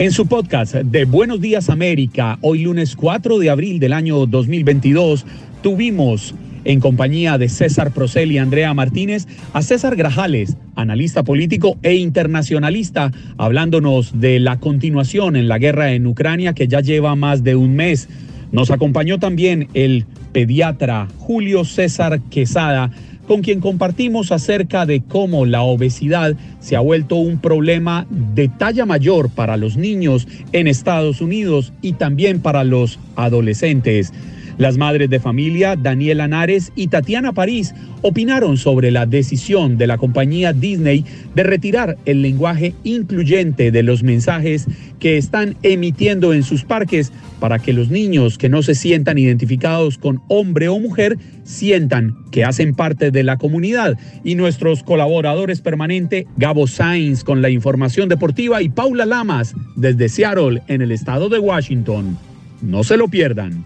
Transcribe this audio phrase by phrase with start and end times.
[0.00, 5.26] En su podcast de Buenos Días América, hoy lunes 4 de abril del año 2022,
[5.62, 11.96] tuvimos en compañía de César Procel y Andrea Martínez a César Grajales, analista político e
[11.96, 17.56] internacionalista, hablándonos de la continuación en la guerra en Ucrania que ya lleva más de
[17.56, 18.08] un mes.
[18.52, 22.90] Nos acompañó también el pediatra Julio César Quesada,
[23.30, 28.86] con quien compartimos acerca de cómo la obesidad se ha vuelto un problema de talla
[28.86, 34.12] mayor para los niños en Estados Unidos y también para los adolescentes.
[34.58, 39.98] Las madres de familia, Daniela Nares y Tatiana París, opinaron sobre la decisión de la
[39.98, 44.66] compañía Disney de retirar el lenguaje incluyente de los mensajes
[44.98, 49.98] que están emitiendo en sus parques para que los niños que no se sientan identificados
[49.98, 53.98] con hombre o mujer sientan que hacen parte de la comunidad.
[54.24, 60.62] Y nuestros colaboradores permanentes, Gabo Sainz con la información deportiva y Paula Lamas desde Seattle
[60.68, 62.18] en el estado de Washington.
[62.62, 63.64] No se lo pierdan.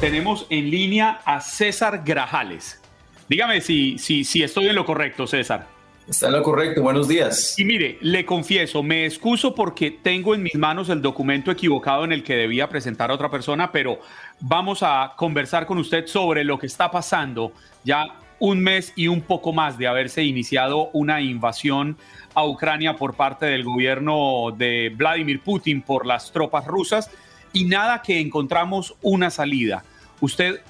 [0.00, 2.80] Tenemos en línea a César Grajales.
[3.28, 5.66] Dígame si, si, si estoy en lo correcto, César.
[6.06, 7.58] Está en lo correcto, buenos días.
[7.58, 12.12] Y mire, le confieso, me excuso porque tengo en mis manos el documento equivocado en
[12.12, 13.98] el que debía presentar a otra persona, pero
[14.38, 17.52] vamos a conversar con usted sobre lo que está pasando
[17.82, 18.06] ya
[18.38, 21.96] un mes y un poco más de haberse iniciado una invasión
[22.34, 27.10] a Ucrania por parte del gobierno de Vladimir Putin por las tropas rusas
[27.56, 29.82] y nada que encontramos una salida.
[30.20, 30.60] ¿Usted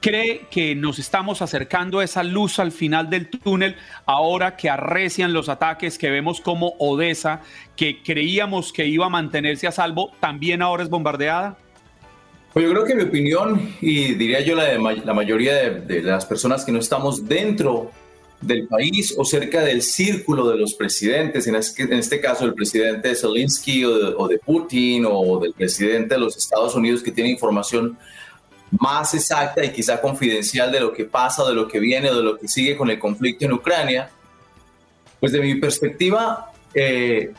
[0.00, 3.76] cree que nos estamos acercando a esa luz al final del túnel
[4.06, 7.42] ahora que arrecian los ataques, que vemos como Odessa,
[7.76, 11.56] que creíamos que iba a mantenerse a salvo, también ahora es bombardeada?
[12.52, 16.26] Pues yo creo que mi opinión, y diría yo la de la mayoría de, las
[16.26, 17.92] personas que no estamos dentro
[18.40, 23.84] del país o cerca del círculo de los presidentes, en este, caso el presidente Zelensky
[23.84, 27.98] o o de Putin o del presidente de los Estados Unidos que tiene información
[28.70, 32.38] más exacta y quizá confidencial de lo que pasa, de lo que viene, de lo
[32.38, 34.10] que sigue con el conflicto en Ucrania,
[35.18, 37.32] pues de mi perspectiva, eh,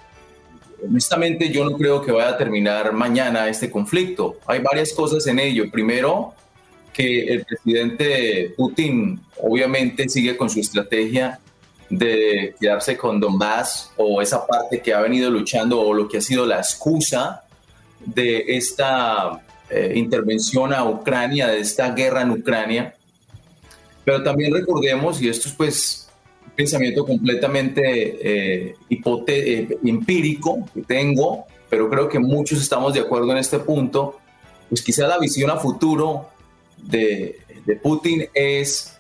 [0.88, 4.38] honestamente yo no creo que vaya a terminar mañana este conflicto.
[4.46, 5.70] Hay varias cosas en ello.
[5.72, 6.34] Primero,
[6.94, 11.40] que el presidente Putin obviamente sigue con su estrategia
[11.90, 16.22] de quedarse con Donbass o esa parte que ha venido luchando o lo que ha
[16.22, 17.44] sido la excusa
[18.06, 22.96] de esta eh, intervención a Ucrania, de esta guerra en Ucrania.
[24.04, 26.10] Pero también recordemos, y esto es pues
[26.46, 27.82] un pensamiento completamente
[28.22, 34.18] eh, eh, empírico que tengo, pero creo que muchos estamos de acuerdo en este punto,
[34.70, 36.31] pues quizá la visión a futuro
[36.84, 38.98] de, de Putin es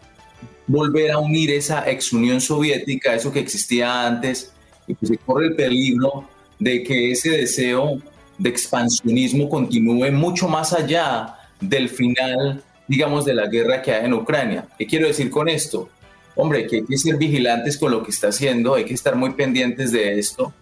[0.67, 4.51] volver a unir esa ex Unión Soviética, eso que existía antes,
[4.87, 6.27] y pues se corre el peligro
[6.59, 8.01] de que ese deseo
[8.37, 14.13] de expansionismo continúe mucho más allá del final, digamos, de la guerra que hay en
[14.13, 14.65] Ucrania.
[14.77, 15.89] ¿Qué quiero decir con esto?
[16.35, 19.33] Hombre, que hay que ser vigilantes con lo que está haciendo, hay que estar muy
[19.33, 20.53] pendientes de esto,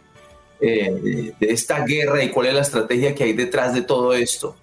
[0.60, 4.56] eh, de esta guerra y cuál es la estrategia que hay detrás de todo esto.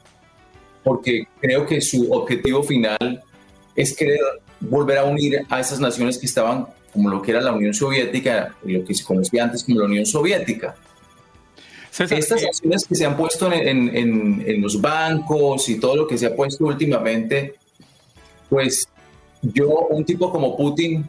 [0.87, 3.21] Porque creo que su objetivo final
[3.75, 4.21] es querer
[4.61, 8.55] volver a unir a esas naciones que estaban como lo que era la Unión Soviética,
[8.63, 10.77] lo que se conocía antes como la Unión Soviética.
[11.99, 16.27] Estas eh, acciones que se han puesto en, los bancos y todo lo que se
[16.27, 17.55] ha puesto últimamente,
[18.49, 18.89] pues
[19.43, 21.05] yo, un tipo como Putin,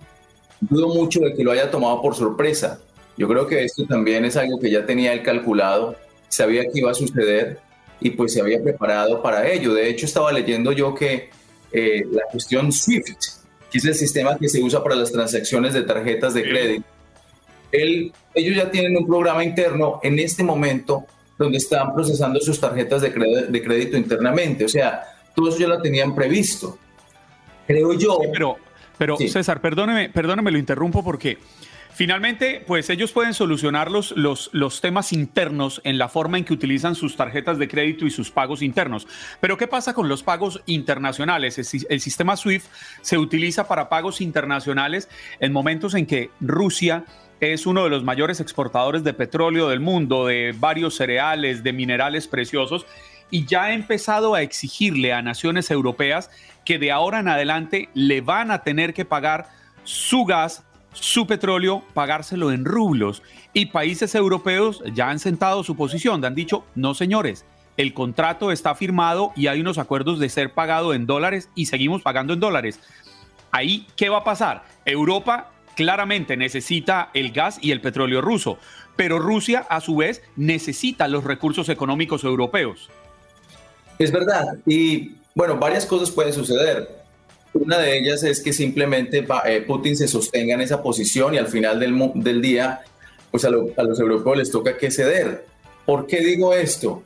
[0.59, 2.79] dudo mucho de que lo haya tomado por sorpresa.
[3.15, 5.95] Yo creo que esto también es algo que ya tenía él calculado,
[6.29, 7.59] sabía que iba a suceder
[7.99, 9.73] y pues se había preparado para ello.
[9.73, 11.29] De hecho, estaba leyendo yo que
[11.71, 13.19] eh, la cuestión SWIFT,
[13.71, 16.85] que es el sistema que se usa para las transacciones de tarjetas de crédito,
[17.71, 21.05] ellos ya tienen un programa interno en este momento
[21.37, 24.65] donde están procesando sus tarjetas de crédito, de crédito internamente.
[24.65, 25.03] O sea,
[25.35, 26.77] todo eso ya lo tenían previsto.
[27.67, 28.19] Creo yo.
[28.31, 28.57] pero,
[28.97, 31.37] pero César, perdóneme, perdóneme, lo interrumpo porque
[31.97, 36.93] Finalmente, pues ellos pueden solucionar los, los, temas internos en la forma en que utilizan
[36.93, 39.07] sus tarjetas de crédito y sus pagos internos.
[39.39, 41.57] Pero ¿qué pasa con los pagos internacionales?
[41.57, 42.67] El, sistema SWIFT
[43.01, 45.09] se utiliza para pagos internacionales
[45.39, 47.03] en momentos en que Rusia
[47.39, 52.27] es uno de los mayores exportadores de petróleo del mundo, de varios cereales, de minerales
[52.27, 52.85] preciosos,
[53.31, 56.29] y ya ha empezado a exigirle a naciones europeas
[56.63, 59.49] que de ahora en adelante le van a tener que pagar
[59.83, 60.66] su gas
[60.99, 63.21] su petróleo, pagárselo en rublos.
[63.53, 67.45] Y países europeos ya han sentado su posición, han dicho, no señores,
[67.77, 72.01] el contrato está firmado y hay unos acuerdos de ser pagado en dólares y seguimos
[72.01, 72.79] pagando en dólares.
[73.51, 74.63] Ahí, ¿qué va a pasar?
[74.85, 78.57] Europa claramente necesita el gas y el petróleo ruso,
[78.95, 82.89] pero Rusia a su vez necesita los recursos económicos europeos.
[83.99, 87.06] Es verdad, y bueno, varias cosas pueden suceder.
[87.59, 91.47] Una de ellas es que simplemente eh, Putin se sostenga en esa posición y al
[91.47, 92.81] final del, del día,
[93.31, 95.45] pues a, los europeos les toca que ceder.
[95.85, 97.03] ¿Por qué digo esto?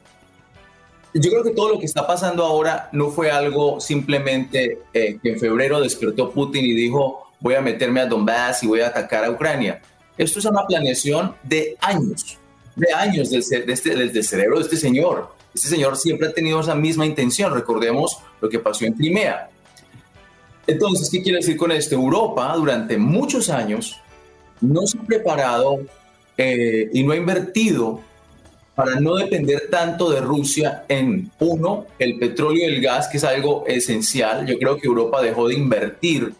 [1.13, 5.31] Yo creo que todo lo que está pasando ahora no fue algo simplemente eh, que
[5.31, 9.25] en febrero despertó Putin y dijo voy a meterme a Donbass y voy a atacar
[9.25, 9.81] a Ucrania.
[10.17, 12.37] Esto es una planeación de años,
[12.75, 15.33] de años desde, este, desde el cerebro de este señor.
[15.53, 17.53] Este señor siempre ha tenido esa misma intención.
[17.53, 19.49] Recordemos lo que pasó en Crimea.
[20.67, 21.95] Entonces, ¿qué quiere decir con esto?
[21.95, 23.99] Europa durante muchos años
[24.59, 25.79] no se ha preparado
[26.37, 28.01] eh, y no ha invertido
[28.75, 33.23] para no depender tanto de Rusia en, uno, el petróleo y el gas, que es
[33.23, 34.45] algo esencial.
[34.45, 36.33] Yo creo que Europa dejó de invertir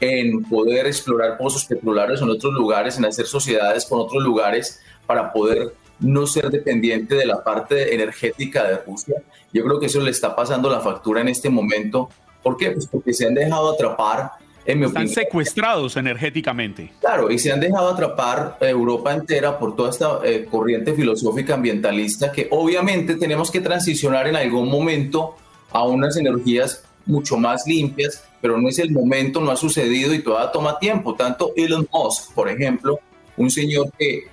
[0.00, 5.32] en poder explorar pozos petrolarios en otros lugares, en hacer sociedades con otros lugares para
[5.32, 9.22] poder no ser dependiente de la parte energética de Rusia.
[9.52, 12.10] Yo creo que eso le está pasando la factura en este momento
[12.46, 12.70] ¿Por qué?
[12.70, 14.30] Pues porque se han dejado atrapar,
[14.64, 16.92] en mi Están secuestrados energéticamente.
[17.00, 22.30] Claro, y se han dejado atrapar Europa entera por toda esta eh, corriente filosófica ambientalista
[22.30, 25.34] que obviamente tenemos que transicionar en algún momento
[25.72, 30.22] a unas energías mucho más limpias, pero no es el momento, no ha sucedido y
[30.22, 31.16] todavía toma tiempo.
[31.16, 33.00] Tanto Elon Musk, por ejemplo,
[33.38, 34.24] un señor que eh,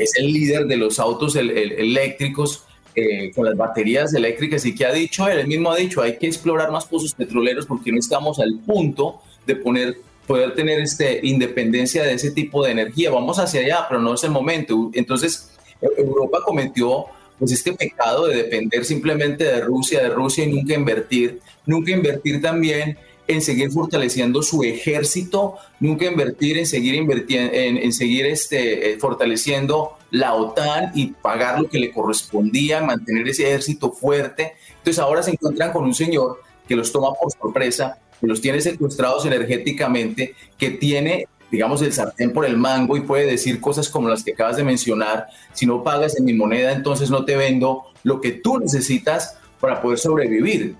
[0.00, 4.92] es el líder de los autos eléctricos, eh, con las baterías eléctricas y que ha
[4.92, 8.58] dicho él, mismo ha dicho, hay que explorar más pozos petroleros porque no estamos al
[8.58, 9.96] punto de poner,
[10.26, 13.10] poder tener este, independencia de ese tipo de energía.
[13.10, 14.90] Vamos hacia allá, pero no es el momento.
[14.92, 15.50] Entonces,
[15.80, 17.06] e-, Europa cometió
[17.38, 22.40] pues este pecado de depender simplemente de Rusia, de Rusia y nunca invertir, nunca invertir
[22.40, 28.98] también en seguir fortaleciendo su ejército, nunca invertir en seguir invirtiendo, en, seguir este, eh,
[28.98, 34.52] fortaleciendo la OTAN y pagar lo que le correspondía, mantener ese ejército fuerte.
[34.68, 38.60] Entonces ahora se encuentran con un señor que los toma por sorpresa, que los tiene
[38.60, 44.08] secuestrados energéticamente, que tiene digamos, el sartén por el mango y puede decir cosas como
[44.08, 47.84] las que acabas de mencionar, si no pagas en mi moneda, entonces no te vendo
[48.04, 50.74] lo que tú necesitas para poder sobrevivir.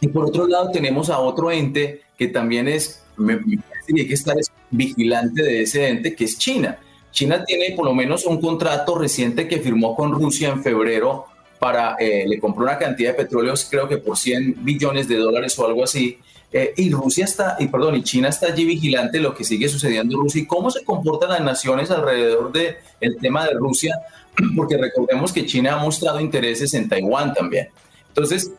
[0.00, 4.08] Y por otro lado tenemos a otro ente que también es, me, parece que hay
[4.08, 4.36] que estar
[4.72, 6.76] vigilante de ese ente, que es China.
[7.12, 11.26] China tiene por lo menos un contrato reciente que firmó con Rusia en febrero
[11.58, 15.56] para, eh, le compró una cantidad de petróleo, creo que por 100 billones de dólares
[15.58, 16.18] o algo así,
[16.52, 20.14] eh, y Rusia está, y perdón, y China está allí vigilante lo que sigue sucediendo
[20.14, 20.42] en Rusia.
[20.42, 23.96] Y cómo se comportan las naciones alrededor del el tema de Rusia,
[24.56, 27.68] porque recordemos que China ha mostrado intereses en Taiwán también.
[28.08, 28.50] Entonces,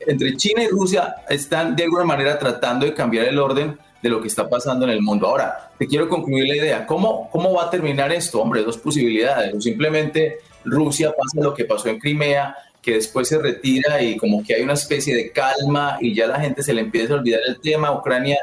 [0.00, 4.20] entre China y Rusia están de alguna manera tratando de cambiar el orden de lo
[4.20, 5.26] que está pasando en el mundo.
[5.26, 6.86] Ahora, te quiero concluir la idea.
[6.86, 8.40] ¿Cómo, cómo va a terminar esto?
[8.40, 9.54] Hombre, dos posibilidades.
[9.54, 14.44] O simplemente Rusia pasa lo que pasó en Crimea, que después se retira y como
[14.44, 17.40] que hay una especie de calma y ya la gente se le empieza a olvidar
[17.46, 17.92] el tema.
[17.92, 18.38] Ucrania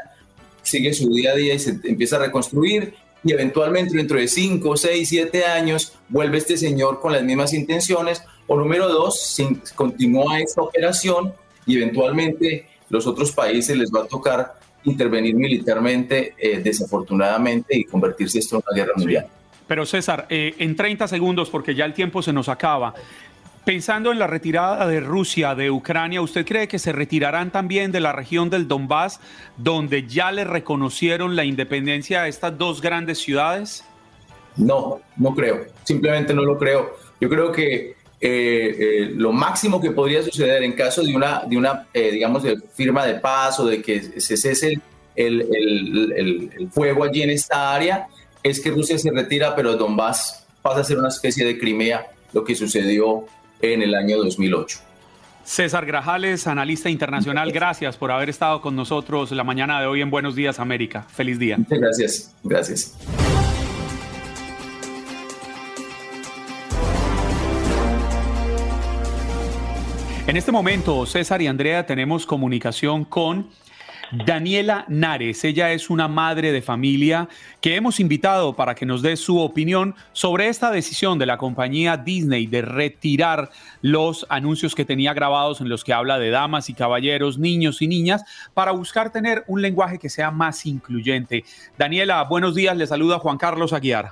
[0.61, 2.93] sigue su día a día y se empieza a reconstruir
[3.23, 8.21] y eventualmente dentro de 5, 6, 7 años vuelve este señor con las mismas intenciones.
[8.47, 9.37] O número dos,
[9.75, 11.33] continúa esta operación
[11.65, 18.39] y eventualmente los otros países les va a tocar intervenir militarmente eh, desafortunadamente y convertirse
[18.39, 19.27] esto en una guerra mundial.
[19.67, 22.93] Pero César, eh, en 30 segundos, porque ya el tiempo se nos acaba,
[23.63, 28.01] pensando en la retirada de Rusia de Ucrania, ¿usted cree que se retirarán también de
[28.01, 29.19] la región del Donbass,
[29.57, 33.85] donde ya le reconocieron la independencia a estas dos grandes ciudades?
[34.57, 36.97] No, no creo, simplemente no lo creo.
[37.19, 37.95] Yo creo que
[38.25, 42.41] eh, eh, lo máximo que podría suceder en caso de una, de una eh, digamos,
[42.41, 44.79] de firma de paz o de que se cese
[45.13, 48.07] el, el, el, fuego allí en esta área
[48.41, 52.45] es que Rusia se retira, pero Donbass pasa a ser una especie de Crimea, lo
[52.45, 53.25] que sucedió
[53.61, 54.79] en el año 2008.
[55.43, 60.09] César Grajales, analista internacional, gracias por haber estado con nosotros la mañana de hoy en
[60.09, 61.05] Buenos Días América.
[61.09, 61.57] Feliz día.
[61.57, 62.35] Muchas gracias.
[62.41, 63.22] Gracias.
[70.25, 73.49] En este momento, César y Andrea, tenemos comunicación con
[74.25, 75.43] Daniela Nares.
[75.43, 77.27] Ella es una madre de familia
[77.59, 81.97] que hemos invitado para que nos dé su opinión sobre esta decisión de la compañía
[81.97, 83.49] Disney de retirar
[83.81, 87.89] los anuncios que tenía grabados en los que habla de damas y caballeros, niños y
[87.89, 91.43] niñas, para buscar tener un lenguaje que sea más incluyente.
[91.77, 92.77] Daniela, buenos días.
[92.77, 94.11] Le saluda Juan Carlos Aguiar.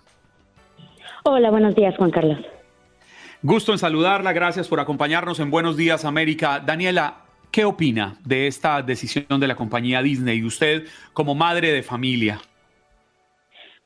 [1.24, 2.39] Hola, buenos días, Juan Carlos.
[3.43, 4.33] Gusto en saludarla.
[4.33, 6.60] Gracias por acompañarnos en Buenos Días, América.
[6.60, 10.41] Daniela, ¿Qué opina de esta decisión de la compañía Disney?
[10.41, 12.39] Usted como madre de familia.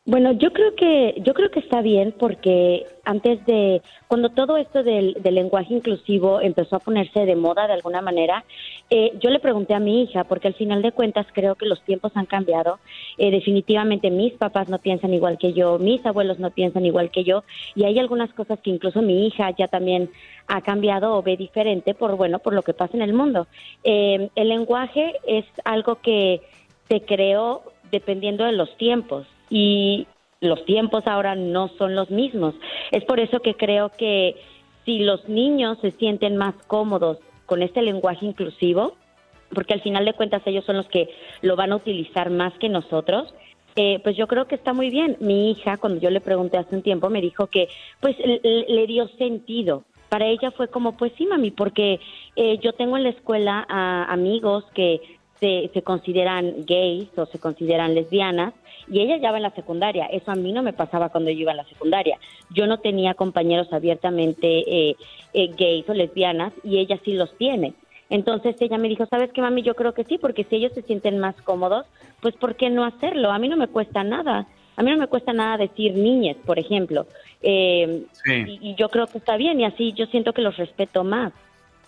[0.07, 4.83] Bueno, yo creo que yo creo que está bien porque antes de cuando todo esto
[4.83, 8.45] del, lenguaje inclusivo empezó a ponerse de moda de alguna manera,
[8.91, 11.81] eh, yo le pregunté a mi hija porque al final de cuentas creo que los
[11.81, 12.77] tiempos han cambiado.
[13.17, 17.23] Eh, definitivamente mis papás no piensan igual que yo, mis abuelos no piensan igual que
[17.23, 17.43] yo
[17.73, 20.11] y hay algunas cosas que incluso mi hija ya también
[20.45, 23.47] ha cambiado o ve diferente por bueno por lo que pasa en el mundo.
[23.83, 26.41] Eh, el lenguaje es algo que
[26.89, 30.05] se creó dependiendo de los tiempos y
[30.41, 32.55] los tiempos ahora no son los mismos.
[32.91, 34.35] Es por eso que creo que
[34.83, 38.97] si los niños se sienten más cómodos con este lenguaje inclusivo,
[39.53, 41.07] porque al final de cuentas ellos son los que
[41.41, 43.33] lo van a utilizar más que nosotros,
[43.77, 45.15] eh, pues yo creo que está muy bien.
[45.21, 47.69] Mi hija, cuando yo le pregunté hace un tiempo, me dijo que
[48.01, 49.85] pues le, dio sentido.
[50.09, 52.01] Para ella fue como, pues sí, mami, porque
[52.35, 53.65] eh, yo tengo en la escuela
[54.09, 54.99] amigos que
[55.39, 58.53] se, se consideran gays o se consideran lesbianas
[58.87, 60.05] y ella ya va en la secundaria.
[60.05, 62.19] Eso a mí no me pasaba cuando yo iba en la secundaria.
[62.51, 64.95] Yo no tenía compañeros abiertamente eh,
[65.33, 67.73] eh, gays o lesbianas y ella sí los tiene.
[68.09, 69.63] Entonces ella me dijo, ¿sabes qué, mami?
[69.63, 71.87] Yo creo que sí, porque si ellos se sienten más cómodos,
[72.21, 73.31] pues ¿por qué no hacerlo?
[73.31, 74.47] A mí no me cuesta nada.
[74.77, 77.07] A mí no me cuesta nada decir niñas, por ejemplo.
[77.41, 81.03] Eh, y, y, yo creo que está bien y así yo siento que los respeto
[81.03, 81.33] más.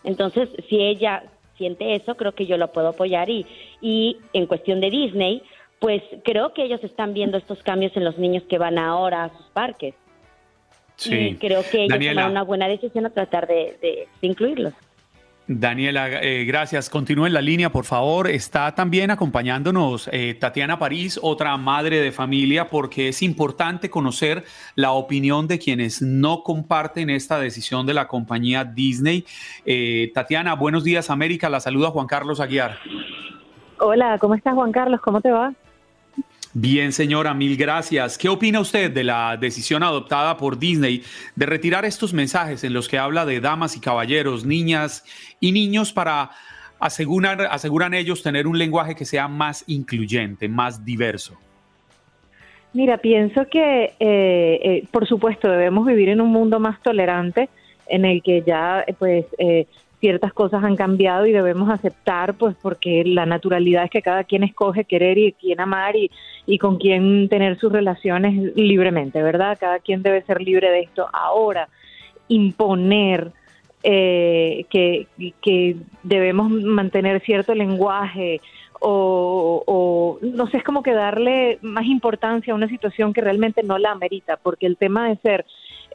[0.04, 1.24] Entonces, si ella
[1.58, 3.30] siente eso, creo que yo lo puedo apoyar.
[3.30, 3.46] Y,
[3.82, 5.42] y en cuestión de Disney,
[5.80, 9.38] pues creo que ellos están viendo estos cambios en los niños que van ahora a
[9.38, 9.94] sus parques.
[10.96, 11.16] Sí.
[11.16, 14.74] Y creo que ellos toman una buena decisión a tratar de, incluirlos.
[15.48, 16.90] Daniela, eh, gracias.
[16.90, 18.28] Continúe en la línea, por favor.
[18.28, 24.44] Está también acompañándonos eh, Tatiana París, otra madre de familia, porque es importante conocer
[24.76, 29.26] la opinión de quienes no comparten esta decisión de la compañía Disney.
[29.66, 31.50] Eh, Tatiana, buenos días, América.
[31.50, 32.80] La saluda Juan Carlos Aguiar.
[33.80, 35.00] Hola, ¿cómo estás, Juan Carlos?
[35.00, 35.54] ¿Cómo te va?
[36.54, 38.18] Bien, señora, mil gracias.
[38.18, 41.04] ¿Qué opina usted de la decisión adoptada por Disney
[41.36, 45.04] de retirar estos mensajes en los que habla de damas y caballeros, niñas
[45.40, 46.32] y niños para
[46.80, 51.38] asegurar, aseguran ellos tener un lenguaje que sea más incluyente, más diverso?
[52.74, 57.50] Mira, pienso que, eh, eh, por supuesto, debemos vivir en un mundo más tolerante
[57.88, 59.66] en el que ya pues eh,
[60.00, 64.44] ciertas cosas han cambiado y debemos aceptar, pues porque la naturalidad es que cada quien
[64.44, 66.12] escoge querer y quién amar y,
[66.46, 69.58] y con quién tener sus relaciones libremente, ¿verdad?
[69.60, 71.08] Cada quien debe ser libre de esto.
[71.12, 71.68] Ahora,
[72.28, 73.32] imponer
[73.84, 75.08] eh, que,
[75.42, 78.42] que debemos mantener cierto lenguaje
[78.80, 83.64] o, o, no sé, es como que darle más importancia a una situación que realmente
[83.64, 85.46] no la amerita, porque el tema de ser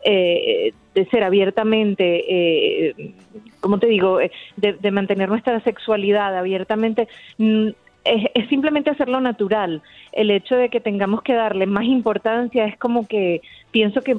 [0.04, 3.14] eh, de ser abiertamente, eh,
[3.61, 7.68] como te digo, eh, de, mantener nuestra sexualidad abiertamente, mm,
[8.04, 9.82] es, simplemente hacerlo natural.
[10.12, 14.16] El hecho de que tengamos que darle más importancia es como que pienso que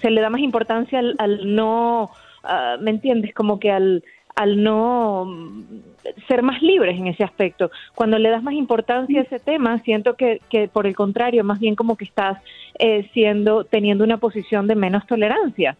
[0.00, 2.10] se le da más importancia al, no,
[2.42, 3.34] ah, ¿me entiendes?
[3.34, 4.02] Como que al
[4.40, 5.30] al no
[6.26, 7.70] ser más libres en ese aspecto.
[7.94, 11.60] Cuando le das más importancia a ese tema, siento que, que por el contrario, más
[11.60, 12.38] bien como que estás
[12.78, 15.76] eh, siendo, teniendo una posición de menos tolerancia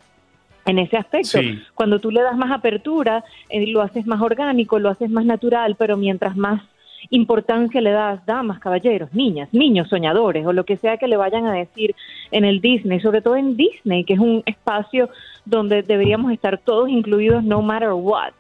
[0.67, 1.39] en ese aspecto.
[1.75, 5.75] Cuando tú le das más apertura, eh, lo haces más orgánico, lo haces más natural,
[5.79, 6.61] pero mientras más
[7.09, 11.47] importancia le das, damas, caballeros, niñas, niños soñadores o lo que sea que le vayan
[11.47, 11.95] a decir
[12.31, 15.09] en el Disney, sobre todo en Disney, que es un espacio
[15.45, 18.33] donde deberíamos estar todos incluidos no matter what.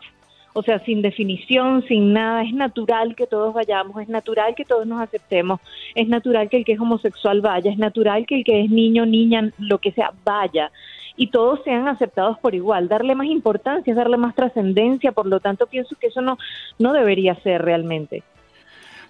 [0.53, 4.85] O sea, sin definición, sin nada, es natural que todos vayamos, es natural que todos
[4.85, 5.61] nos aceptemos,
[5.95, 9.07] es natural que el que es homosexual vaya, es natural que el que es niño,
[9.07, 10.71] niña, lo que sea, vaya
[11.17, 12.89] y todos sean aceptados por igual.
[12.89, 16.39] Darle más importancia, darle más trascendencia, por lo tanto pienso que eso no,
[16.79, 18.23] no debería ser realmente.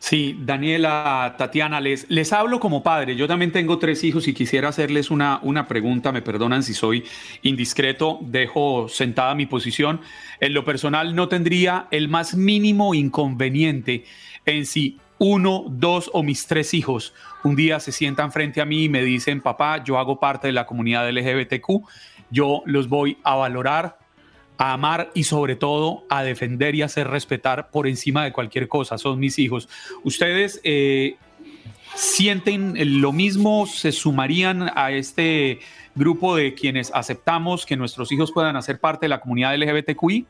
[0.00, 3.16] Sí, Daniela, Tatiana, les, les hablo como padre.
[3.16, 6.11] Yo también tengo tres hijos y quisiera hacerles una, una pregunta.
[6.11, 7.04] Me perdonan si soy
[7.42, 10.00] indiscreto, dejo sentada mi posición.
[10.40, 14.04] En lo personal no tendría el más mínimo inconveniente
[14.47, 17.12] en si uno, dos o mis tres hijos
[17.45, 20.52] un día se sientan frente a mí y me dicen, papá, yo hago parte de
[20.52, 21.87] la comunidad LGBTQ,
[22.30, 23.99] yo los voy a valorar,
[24.61, 28.99] a amar y sobre todo a defender y hacer respetar por encima de cualquier cosa.
[28.99, 29.71] Son mis hijos.
[30.05, 31.17] ¿Ustedes eh,
[31.95, 33.64] sienten lo mismo?
[33.64, 35.61] ¿Se sumarían a este
[35.95, 40.26] grupo de quienes aceptamos que nuestros hijos puedan hacer parte de la comunidad LGBTQI?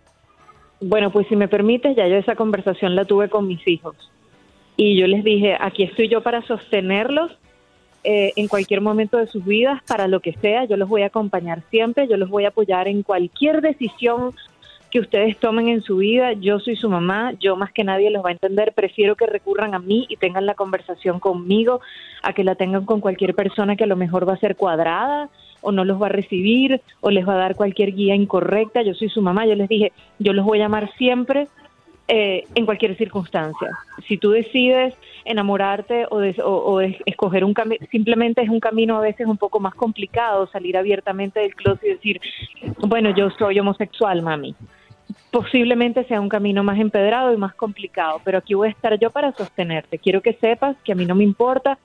[0.81, 3.97] Bueno, pues si me permites, ya yo esa conversación la tuve con mis hijos.
[4.77, 7.33] Y yo les dije, aquí estoy yo para sostenerlos
[8.03, 11.07] eh, en cualquier momento de sus vidas, para lo que sea, yo los voy a
[11.07, 14.35] acompañar siempre, yo los voy a apoyar en cualquier decisión
[14.91, 16.33] que ustedes tomen en su vida.
[16.33, 19.75] Yo soy su mamá, yo más que nadie los va a entender, prefiero que recurran
[19.75, 21.81] a mí y tengan la conversación conmigo,
[22.23, 25.29] a que la tengan con cualquier persona que a lo mejor va a ser cuadrada
[25.63, 28.83] o no los va a recibir o les va a dar cualquier guía incorrecta.
[28.83, 31.49] Yo soy su mamá, yo les dije, yo los voy a amar siempre
[32.13, 33.69] eh, en cualquier circunstancia.
[34.09, 39.29] Si tú decides enamorarte o, o, escoger un camino, simplemente es un camino a veces
[39.29, 42.21] un poco más complicado salir abiertamente del closet y decir,
[42.79, 44.57] bueno, yo soy homosexual, mami.
[45.31, 49.11] Posiblemente sea un camino más empedrado y más complicado, pero aquí voy a estar yo
[49.11, 49.99] para sostenerte.
[49.99, 51.79] Quiero que sepas que a mí no me importa,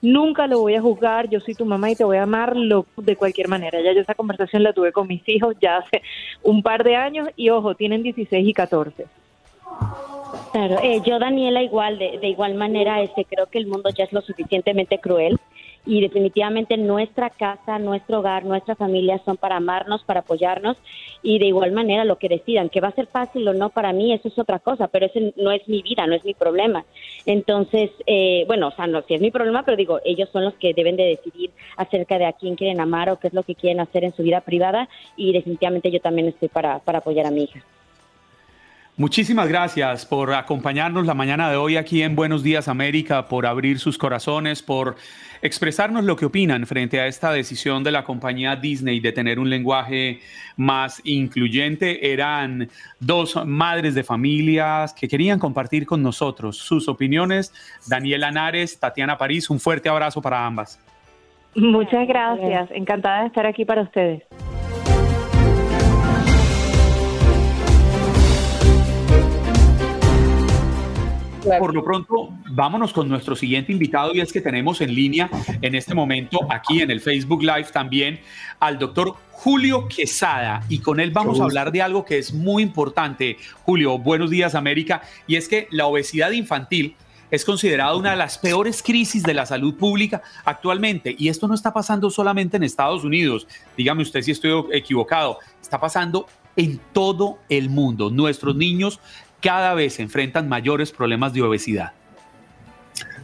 [0.00, 3.16] nunca lo voy a juzgar, yo soy tu mamá y te voy a amar de
[3.16, 3.80] cualquier manera.
[3.82, 6.02] Ya yo esa conversación la tuve con mis hijos ya hace
[6.44, 9.21] un par de años y ojo, tienen 16 y 14.
[10.52, 14.04] Claro, eh, yo Daniela igual, de, de, igual manera, este, creo que el mundo ya
[14.04, 15.38] es lo suficientemente cruel
[15.84, 20.76] y definitivamente nuestra casa, nuestro hogar, nuestra familia son para amarnos, para apoyarnos
[21.22, 23.92] y de igual manera lo que decidan, que va a ser fácil o no para
[23.92, 26.84] mí, eso es otra cosa, pero ese no es mi vida, no es mi problema.
[27.26, 30.54] Entonces, eh, bueno, o sea, no, sí es mi problema, pero digo, ellos son los
[30.54, 33.54] que deben de decidir acerca de a quién quieren amar o qué es lo que
[33.54, 37.30] quieren hacer en su vida privada y definitivamente yo también estoy para, para apoyar a
[37.30, 37.64] mi hija.
[38.98, 43.78] Muchísimas gracias por acompañarnos la mañana de hoy aquí en Buenos Días América, por abrir
[43.78, 44.96] sus corazones, por
[45.40, 49.48] expresarnos lo que opinan frente a esta decisión de la compañía Disney de tener un
[49.48, 50.20] lenguaje
[50.58, 52.12] más incluyente.
[52.12, 52.68] Eran
[53.00, 57.54] dos madres de familias que querían compartir con nosotros sus opiniones.
[57.88, 60.78] Daniela Nares, Tatiana París, un fuerte abrazo para ambas.
[61.54, 64.22] Muchas gracias, encantada de estar aquí para ustedes.
[71.58, 75.28] Por lo pronto, vámonos con nuestro siguiente invitado y es que tenemos en línea
[75.60, 78.20] en este momento, aquí en el Facebook Live también,
[78.60, 82.62] al doctor Julio Quesada y con él vamos a hablar de algo que es muy
[82.62, 83.38] importante.
[83.64, 86.94] Julio, buenos días América, y es que la obesidad infantil
[87.32, 91.16] es considerada una de las peores crisis de la salud pública actualmente.
[91.18, 93.48] Y esto no está pasando solamente en Estados Unidos.
[93.76, 95.38] Dígame usted si estoy equivocado.
[95.60, 96.26] Está pasando
[96.56, 98.10] en todo el mundo.
[98.10, 99.00] Nuestros niños
[99.42, 101.92] cada vez enfrentan mayores problemas de obesidad.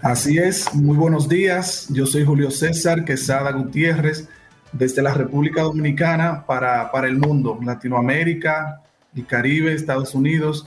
[0.02, 1.86] Así es, muy buenos días.
[1.90, 4.28] Yo soy Julio César Quesada Gutiérrez,
[4.72, 8.82] desde la República Dominicana para, para el mundo, Latinoamérica,
[9.14, 10.66] y Caribe, Estados Unidos.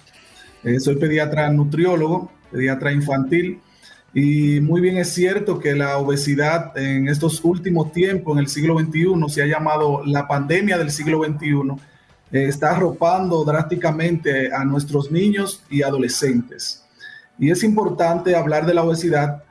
[0.63, 3.59] Eh, soy pediatra nutriólogo, pediatra infantil.
[4.13, 8.77] Y muy bien es cierto que la obesidad en estos últimos tiempos, en el siglo
[8.77, 11.81] XXI, se ha llamado la pandemia del siglo XXI
[12.31, 16.83] eh, está arropando drásticamente a nuestros niños y adolescentes.
[17.37, 19.43] Y es importante hablar de la obesidad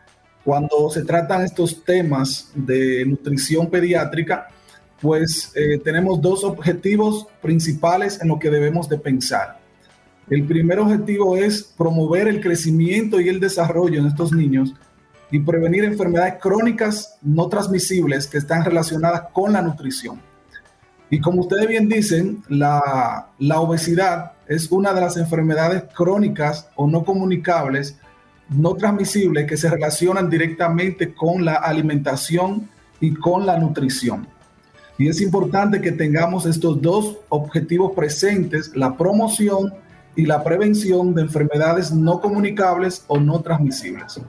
[0.44, 4.48] cuando se tratan estos temas de nutrición pediátrica,
[5.00, 9.58] pues eh, tenemos dos objetivos principales en lo que debemos de pensar.
[10.28, 14.74] El primer objetivo es promover el crecimiento y el desarrollo en estos niños
[15.30, 20.20] y prevenir enfermedades crónicas no transmisibles que están relacionadas con la nutrición.
[21.10, 27.04] Y como ustedes bien dicen, la, obesidad es una de las enfermedades crónicas o no
[27.04, 27.98] comunicables,
[28.48, 32.68] no transmisibles, que se relacionan directamente con la alimentación
[33.00, 34.28] y con la nutrición.
[34.98, 39.74] Y es importante que tengamos estos dos objetivos presentes, la promoción
[40.14, 44.20] y la prevención de enfermedades no comunicables o no transmisibles.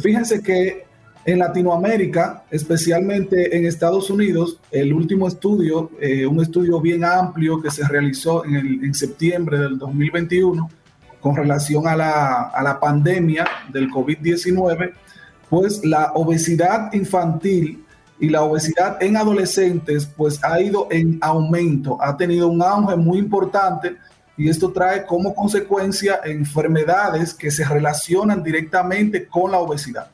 [0.00, 0.87] Fíjense que
[1.28, 7.70] en Latinoamérica, especialmente en Estados Unidos, el último estudio, eh, un estudio bien amplio que
[7.70, 10.70] se realizó en, septiembre del 2021
[11.20, 14.94] con relación a la, a la pandemia del COVID-19,
[15.50, 17.84] pues la obesidad infantil
[18.18, 23.18] y la obesidad en adolescentes pues ha ido en aumento, ha tenido un auge muy
[23.18, 23.96] importante
[24.34, 30.08] y esto trae como consecuencia enfermedades que se relacionan directamente con la obesidad.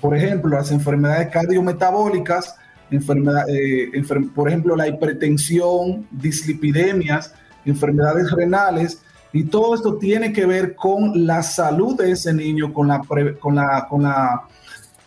[0.00, 2.56] Por ejemplo, las enfermedades cardiometabólicas,
[2.90, 3.90] enfermedad, eh,
[4.34, 7.34] por ejemplo, la hipertensión, dislipidemias,
[7.64, 12.88] enfermedades renales, y todo esto tiene que ver con la salud de ese niño, con
[12.88, 13.00] la,
[13.38, 14.42] con la, con la,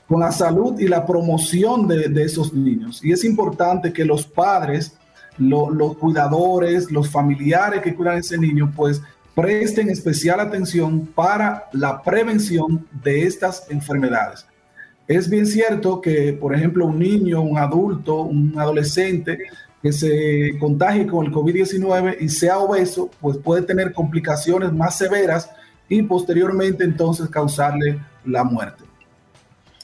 [0.08, 3.03] con la salud y la promoción de, de esos niños.
[3.03, 4.95] Y es importante que los padres,
[5.38, 9.01] los cuidadores, los familiares que cuidan a ese niño, pues
[9.36, 14.45] presten especial atención para la prevención de estas enfermedades.
[15.07, 19.37] Es bien cierto que, por ejemplo, un niño, un adulto, un adolescente
[19.81, 25.49] que se contagie con el COVID-19 y sea obeso, pues puede tener complicaciones más severas
[25.89, 28.85] y posteriormente entonces causarle la muerte.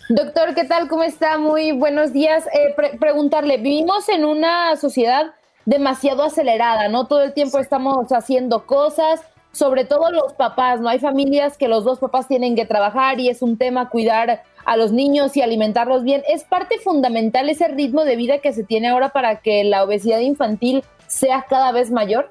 [0.08, 0.88] Doctor, ¿qué tal?
[0.88, 1.38] ¿Cómo está?
[1.38, 2.46] Muy buenos días.
[2.48, 5.34] Eh, preguntarle, vivimos en una sociedad
[5.66, 7.06] demasiado acelerada, ¿no?
[7.06, 10.90] Todo el tiempo estamos haciendo cosas, sobre todo los papás, ¿no?
[10.90, 14.78] Hay familias que los dos papás tienen que trabajar y es un tema cuidar a
[14.78, 16.22] los niños y alimentarlos bien.
[16.30, 20.20] Es parte fundamental ese ritmo de vida que se tiene ahora para que la obesidad
[20.20, 22.30] infantil sea cada vez mayor.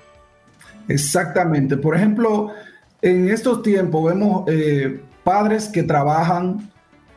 [0.88, 1.76] Exactamente.
[1.76, 2.50] Por ejemplo,
[3.02, 6.70] en estos tiempos vemos eh, padres que trabajan,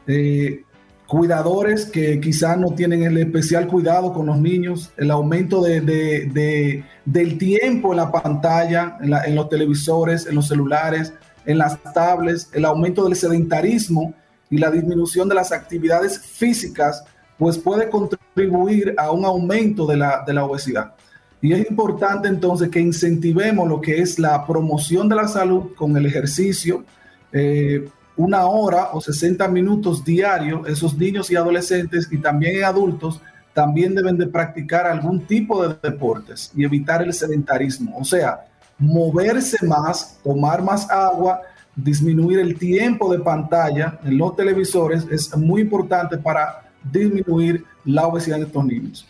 [0.07, 0.63] eh,
[1.07, 7.37] cuidadores que quizás no tienen el especial cuidado con los niños, el aumento de, del
[7.37, 11.13] tiempo en la pantalla, en, los televisores, en los celulares,
[11.45, 14.13] en las tablets, el aumento del sedentarismo
[14.49, 17.03] y la disminución de las actividades físicas,
[17.37, 20.93] pues puede contribuir a un aumento de la, de la obesidad.
[21.41, 25.97] Y es importante entonces que incentivemos lo que es la promoción de la salud con
[25.97, 26.83] el ejercicio,
[27.31, 33.21] eh, una hora o 60 minutos diarios, esos niños y adolescentes y también adultos
[33.53, 38.45] también deben de practicar algún tipo de deportes y evitar el sedentarismo, o sea,
[38.77, 41.41] moverse más, tomar más agua
[41.75, 48.37] disminuir el tiempo de pantalla en los televisores es muy importante para disminuir la obesidad
[48.37, 49.07] de estos niños.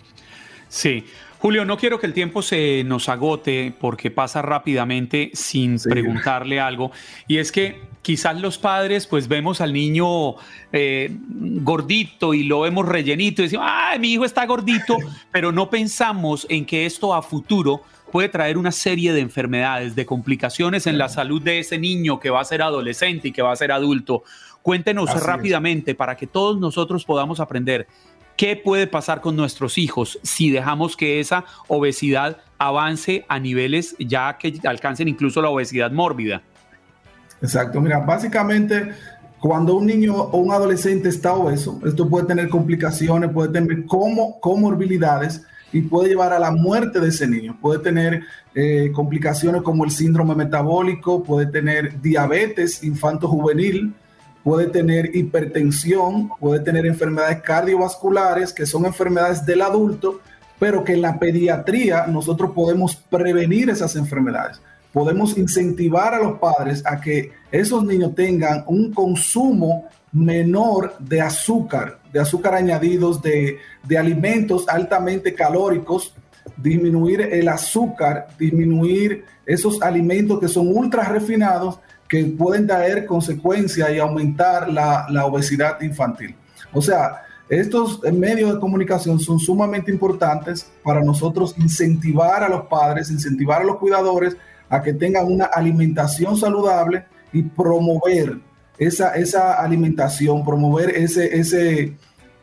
[0.68, 1.06] Sí.
[1.42, 6.92] Julio, no quiero que el tiempo se nos agote porque pasa rápidamente sin preguntarle algo.
[7.28, 10.36] Y es que quizás los padres pues vemos al niño
[10.72, 14.98] eh, gordito y lo vemos rellenito y decimos, ah, mi hijo está gordito,
[15.32, 20.06] pero no pensamos en que esto a futuro puede traer una serie de enfermedades, de
[20.06, 23.52] complicaciones en la salud de ese niño que va a ser adolescente y que va
[23.52, 24.22] a ser adulto.
[24.62, 27.88] Cuéntenos rápidamente para que todos nosotros podamos aprender
[28.38, 34.38] qué puede pasar con nuestros hijos si dejamos que esa obesidad avance a niveles ya
[34.38, 36.42] que alcancen incluso la obesidad mórbida.
[37.42, 38.94] Exacto, mira, básicamente
[39.40, 44.40] cuando un niño o un adolescente está obeso, esto puede tener complicaciones, puede tener como
[44.40, 45.42] comorbilidades
[45.74, 47.58] y puede llevar a la muerte de ese niño.
[47.60, 48.22] Puede tener
[48.54, 53.94] eh, complicaciones como el síndrome metabólico, puede tener diabetes infanto-juvenil,
[54.44, 60.20] puede tener hipertensión, puede tener enfermedades cardiovasculares, que son enfermedades del adulto,
[60.60, 64.62] pero que en la pediatría nosotros podemos prevenir esas enfermedades.
[64.94, 72.00] Podemos incentivar a los padres a que esos niños tengan un consumo menor de azúcar,
[72.12, 73.58] de azúcar añadidos, de,
[73.98, 76.14] alimentos altamente calóricos,
[76.58, 81.80] disminuir el azúcar, disminuir esos alimentos que son ultra refinados
[82.12, 86.36] que pueden traer consecuencias y aumentar la, la obesidad infantil.
[86.74, 93.10] O sea, estos medios de comunicación son sumamente importantes para nosotros incentivar a los padres,
[93.10, 94.36] incentivar a los cuidadores
[94.68, 98.40] a que tengan una alimentación saludable y promover
[98.78, 101.96] esa, esa alimentación, promover ese, ese,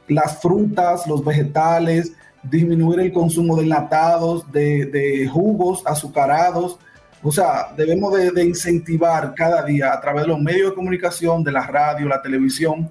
[0.08, 6.78] las frutas, los vegetales, disminuir el consumo de enlatados, de, jugos azucarados.
[7.22, 11.52] O sea, debemos de, incentivar cada día a través de los medios de comunicación, de
[11.52, 12.88] la radio, la televisión,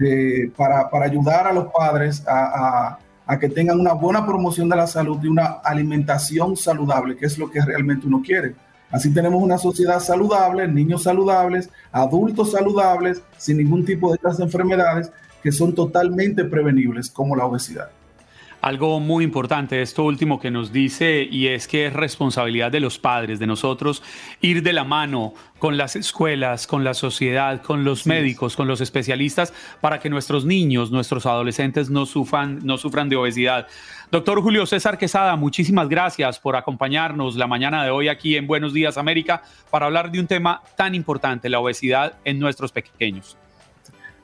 [0.00, 4.86] eh, para, ayudar a los padres a, a, que tengan una buena promoción de la
[4.86, 8.54] salud y una alimentación saludable, que es lo que realmente uno quiere.
[8.90, 15.12] Así tenemos una sociedad saludable, niños saludables, adultos saludables, sin ningún tipo de estas enfermedades
[15.42, 17.90] que son totalmente prevenibles, como la obesidad.
[18.60, 22.98] Algo muy importante, esto último que nos dice, y es que es responsabilidad de los
[22.98, 24.02] padres, de nosotros,
[24.40, 28.80] ir de la mano con las escuelas, con la sociedad, con los médicos, con los
[28.80, 33.68] especialistas, para que nuestros niños, nuestros adolescentes no sufran, no sufran de obesidad.
[34.10, 38.72] Doctor Julio César Quesada, muchísimas gracias por acompañarnos la mañana de hoy aquí en Buenos
[38.72, 43.36] Días América para hablar de un tema tan importante, la obesidad en nuestros pequeños.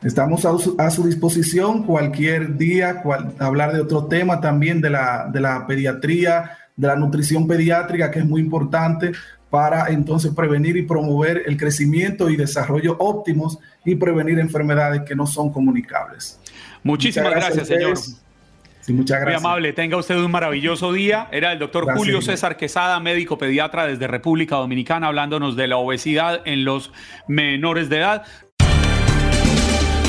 [0.04, 3.02] Estamos a su, disposición cualquier día,
[3.38, 8.18] hablar de otro tema también de la, de la pediatría, de la nutrición pediátrica, que
[8.18, 9.12] es muy importante
[9.48, 15.26] para entonces prevenir y promover el crecimiento y desarrollo óptimos y prevenir enfermedades que no
[15.26, 16.38] son comunicables.
[16.82, 17.96] Muchísimas gracias, señor.
[17.96, 19.40] Sí, muchas gracias.
[19.40, 21.28] Muy amable, tenga usted un maravilloso día.
[21.32, 26.42] Era el doctor Julio César Quesada, médico pediatra desde República Dominicana, hablándonos de la obesidad
[26.44, 26.92] en los
[27.26, 28.24] menores de edad.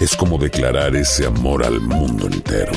[0.00, 2.72] es como declarar ese amor al mundo entero.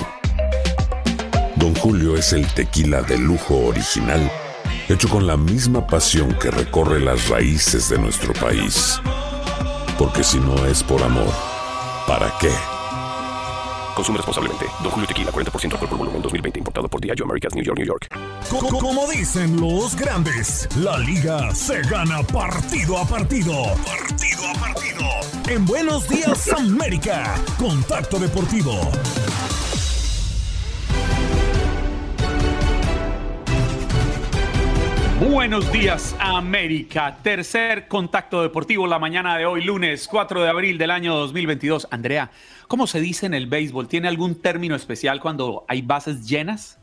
[1.56, 4.32] Don Julio es el tequila de lujo original,
[4.88, 9.02] hecho con la misma pasión que recorre las raíces de nuestro país.
[9.98, 11.34] Porque si no es por amor,
[12.08, 12.52] ¿para qué?
[13.96, 14.66] Consume responsablemente.
[14.84, 16.60] Don Julio Tequila, 40% alcohol por volumen, 2020.
[16.60, 18.08] Importado por Diageo Americas, New York, New York.
[18.80, 23.54] Como dicen los grandes, la liga se gana partido a partido.
[23.84, 24.67] Partido a partido.
[25.50, 27.36] En Buenos Días, América.
[27.58, 28.74] Contacto Deportivo.
[35.30, 37.18] Buenos días, América.
[37.24, 41.88] Tercer contacto deportivo la mañana de hoy, lunes 4 de abril del año 2022.
[41.92, 42.30] Andrea,
[42.68, 43.88] ¿cómo se dice en el béisbol?
[43.88, 46.78] ¿Tiene algún término especial cuando hay bases llenas?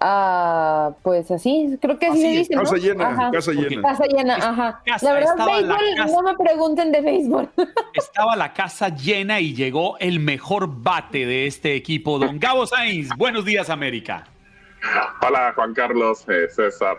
[0.00, 2.54] Ah, pues así, creo que así, se dice.
[2.54, 3.82] Casa llena, casa llena.
[3.82, 4.82] Casa llena, ajá.
[5.02, 7.48] la verdad, béisbol, no me pregunten de béisbol.
[7.94, 13.08] Estaba la casa llena y llegó el mejor bate de este equipo, don Gabo Sainz.
[13.16, 14.24] Buenos días, América.
[15.26, 16.98] Hola, Juan Carlos, eh, César,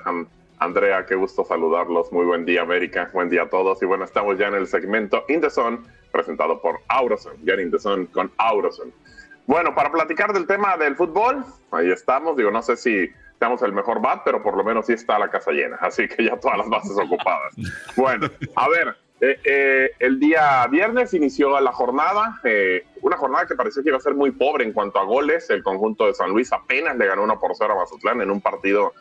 [0.60, 2.12] Andrea, qué gusto saludarlos.
[2.12, 3.10] Muy buen día, América.
[3.14, 3.82] Buen día a todos.
[3.82, 5.80] Y bueno, estamos ya en el segmento In the Zone,
[6.12, 7.38] presentado por Auroson.
[7.46, 8.92] Get in the Zone con Auroson.
[9.50, 12.38] Bueno, para platicar del tema del fútbol, ahí estamos.
[12.38, 13.10] Digo, no sé si
[13.40, 15.76] tenemos el mejor bat, pero por lo menos sí está la casa llena.
[15.82, 17.56] Así que ya todas las bases ocupadas.
[17.96, 23.56] Bueno, a ver, eh, eh, el día viernes inició la jornada, eh, una jornada que
[23.56, 25.50] parecía que iba a ser muy pobre en cuanto a goles.
[25.50, 28.42] El conjunto de San Luis apenas le ganó 1 por 0 a Mazatlán en un
[28.42, 28.94] partido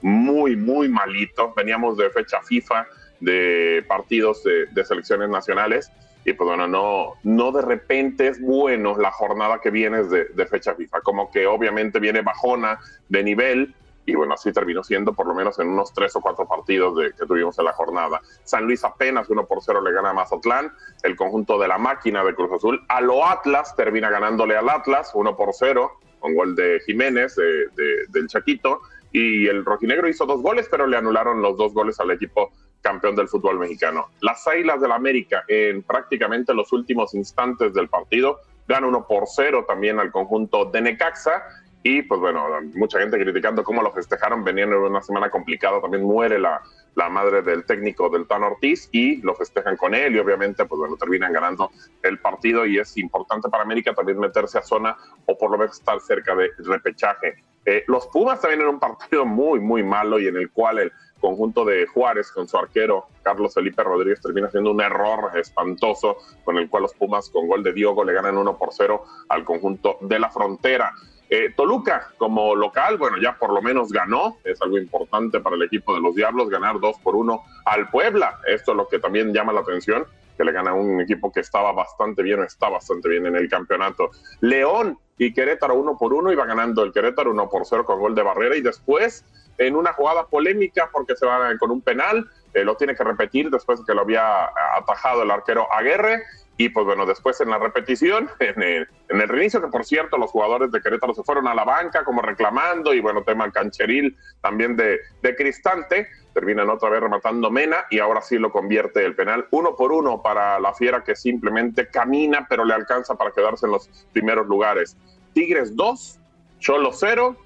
[0.00, 1.54] muy, muy malito.
[1.54, 2.88] Veníamos de fecha FIFA,
[3.20, 5.92] de partidos de, selecciones nacionales.
[6.24, 10.46] Y pues bueno, no, no de repente es bueno la jornada que viene de, de
[10.46, 11.00] fecha FIFA.
[11.00, 15.58] Como que obviamente viene bajona de nivel, y bueno, así terminó siendo por lo menos
[15.58, 18.20] en unos tres o cuatro partidos de, que tuvimos en la jornada.
[18.44, 22.24] San Luis apenas 1 por 0 le gana a Mazatlán, el conjunto de la máquina
[22.24, 22.84] de Cruz Azul.
[22.88, 28.26] A lo Atlas termina ganándole al Atlas 1 por 0 con gol de Jiménez del
[28.28, 28.80] Chaquito
[29.12, 33.16] y el rojinegro hizo dos goles, pero le anularon los dos goles al equipo campeón
[33.16, 34.08] del fútbol mexicano.
[34.20, 39.64] Las Águilas del América en prácticamente los últimos instantes del partido gana uno por cero
[39.66, 41.42] también al conjunto de Necaxa.
[41.84, 46.04] Y pues bueno, mucha gente criticando cómo lo festejaron, venían en una semana complicada, también
[46.04, 46.62] muere la,
[46.94, 50.14] la madre del técnico del Tan Ortiz y lo festejan con él.
[50.14, 52.66] Y obviamente pues bueno, terminan ganando el partido.
[52.66, 56.36] Y es importante para América también meterse a zona o por lo menos estar cerca
[56.36, 57.42] de repechaje.
[57.64, 60.92] Eh, los Pumas también en un partido muy, muy malo y en el cual el
[61.22, 66.58] conjunto de Juárez con su arquero Carlos Felipe Rodríguez termina haciendo un error espantoso con
[66.58, 69.98] el cual los Pumas con gol de Diogo le ganan 1 por 0 al conjunto
[70.00, 70.92] de la frontera.
[71.30, 75.62] Eh, Toluca como local, bueno, ya por lo menos ganó, es algo importante para el
[75.62, 78.40] equipo de los Diablos, ganar 2 por 1 al Puebla.
[78.46, 80.04] Esto es lo que también llama la atención,
[80.36, 83.48] que le gana un equipo que estaba bastante bien o está bastante bien en el
[83.48, 84.10] campeonato.
[84.40, 88.14] León y Querétaro 1 por 1 iba ganando el Querétaro 1 por 0 con gol
[88.14, 89.24] de Barrera y después
[89.58, 93.50] en una jugada polémica porque se va con un penal, eh, lo tiene que repetir
[93.50, 96.22] después de que lo había atajado el arquero Aguerre
[96.56, 100.18] y pues bueno, después en la repetición, en el, en el, reinicio, que por cierto
[100.18, 104.16] los jugadores de Querétaro se fueron a la banca como reclamando, y bueno, tema cancheril
[104.40, 109.14] también de, de Cristante, terminan otra vez rematando Mena y ahora sí lo convierte el
[109.14, 113.66] penal uno por uno para la fiera que simplemente camina, pero le alcanza para quedarse
[113.66, 114.96] en los primeros lugares.
[115.34, 116.18] Tigres 2,
[116.58, 117.36] Cholo 0.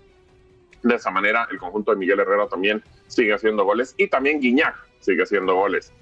[0.83, 4.77] De esa manera, el conjunto de Miguel Herrera también sigue haciendo goles y también Guiñac
[5.01, 5.93] sigue haciendo goles.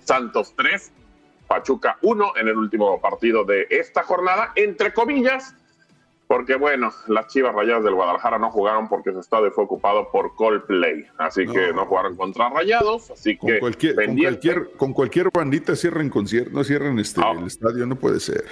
[0.00, 0.92] Santos 3,
[1.48, 5.54] Pachuca 1 en el último partido de esta jornada, entre comillas,
[6.26, 10.34] porque bueno, las Chivas Rayadas del Guadalajara no jugaron porque su estadio fue ocupado por
[10.34, 15.30] Coldplay, así que no jugaron contra Rayados, así con que cualquier, con cualquier, con cualquier
[15.32, 18.44] bandita cierren concierto, no cierren este, el estadio, no puede ser.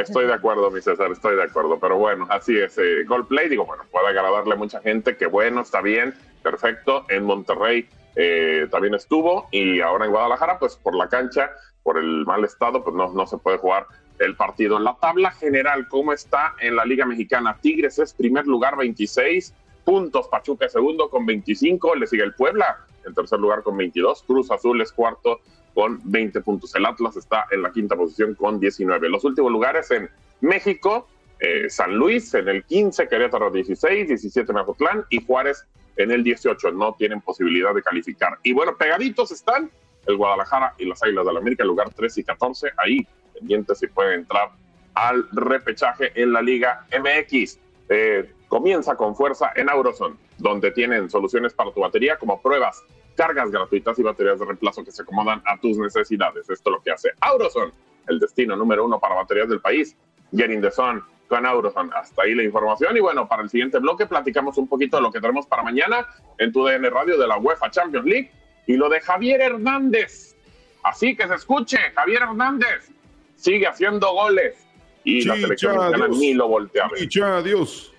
[0.00, 2.76] Estoy de acuerdo, mi César, estoy de acuerdo, pero bueno, así es.
[2.76, 7.06] Eh, Coldplay, digo, bueno, puede agradarle a mucha gente, que bueno, está bien, perfecto.
[7.08, 11.50] En Monterrey eh, también estuvo y ahora en Guadalajara, pues por la cancha,
[11.82, 13.86] por el mal estado, pues no, no se puede jugar
[14.18, 14.76] el partido.
[14.76, 17.56] En la tabla general, ¿cómo está en la Liga Mexicana?
[17.60, 19.54] Tigres es primer lugar, 26
[19.84, 24.50] puntos, Pachuca segundo con 25, le sigue el Puebla en tercer lugar con 22, Cruz
[24.50, 25.40] Azul es cuarto
[25.76, 29.10] con 20 puntos, el Atlas está en la quinta posición con 19.
[29.10, 30.08] Los últimos lugares en
[30.40, 31.06] México,
[31.38, 36.72] eh, San Luis en el 15, Querétaro 16, 17 Mazatlán y Juárez en el 18.
[36.72, 38.38] No tienen posibilidad de calificar.
[38.42, 39.70] Y bueno, pegaditos están
[40.06, 42.68] el Guadalajara y las Águilas del la América, lugar 13 y 14.
[42.78, 44.52] Ahí pendientes si pueden entrar
[44.94, 47.58] al repechaje en la Liga MX.
[47.90, 52.82] Eh, comienza con fuerza en Auroson, donde tienen soluciones para tu batería como pruebas,
[53.16, 56.48] cargas gratuitas y baterías de reemplazo que se acomodan a tus necesidades.
[56.48, 57.72] Esto es lo que hace Auroson,
[58.06, 59.96] el destino número uno para baterías del país.
[60.34, 61.90] Getting the Sun con Auroson.
[61.94, 62.96] Hasta ahí la información.
[62.96, 66.06] Y bueno, para el siguiente bloque platicamos un poquito de lo que tenemos para mañana
[66.38, 68.30] en tu DN Radio de la UEFA Champions League
[68.66, 70.36] y lo de Javier Hernández.
[70.82, 72.90] Así que se escuche, Javier Hernández
[73.36, 74.56] sigue haciendo goles
[75.04, 75.76] y la selección
[76.10, 77.92] ni lo voltea a adiós.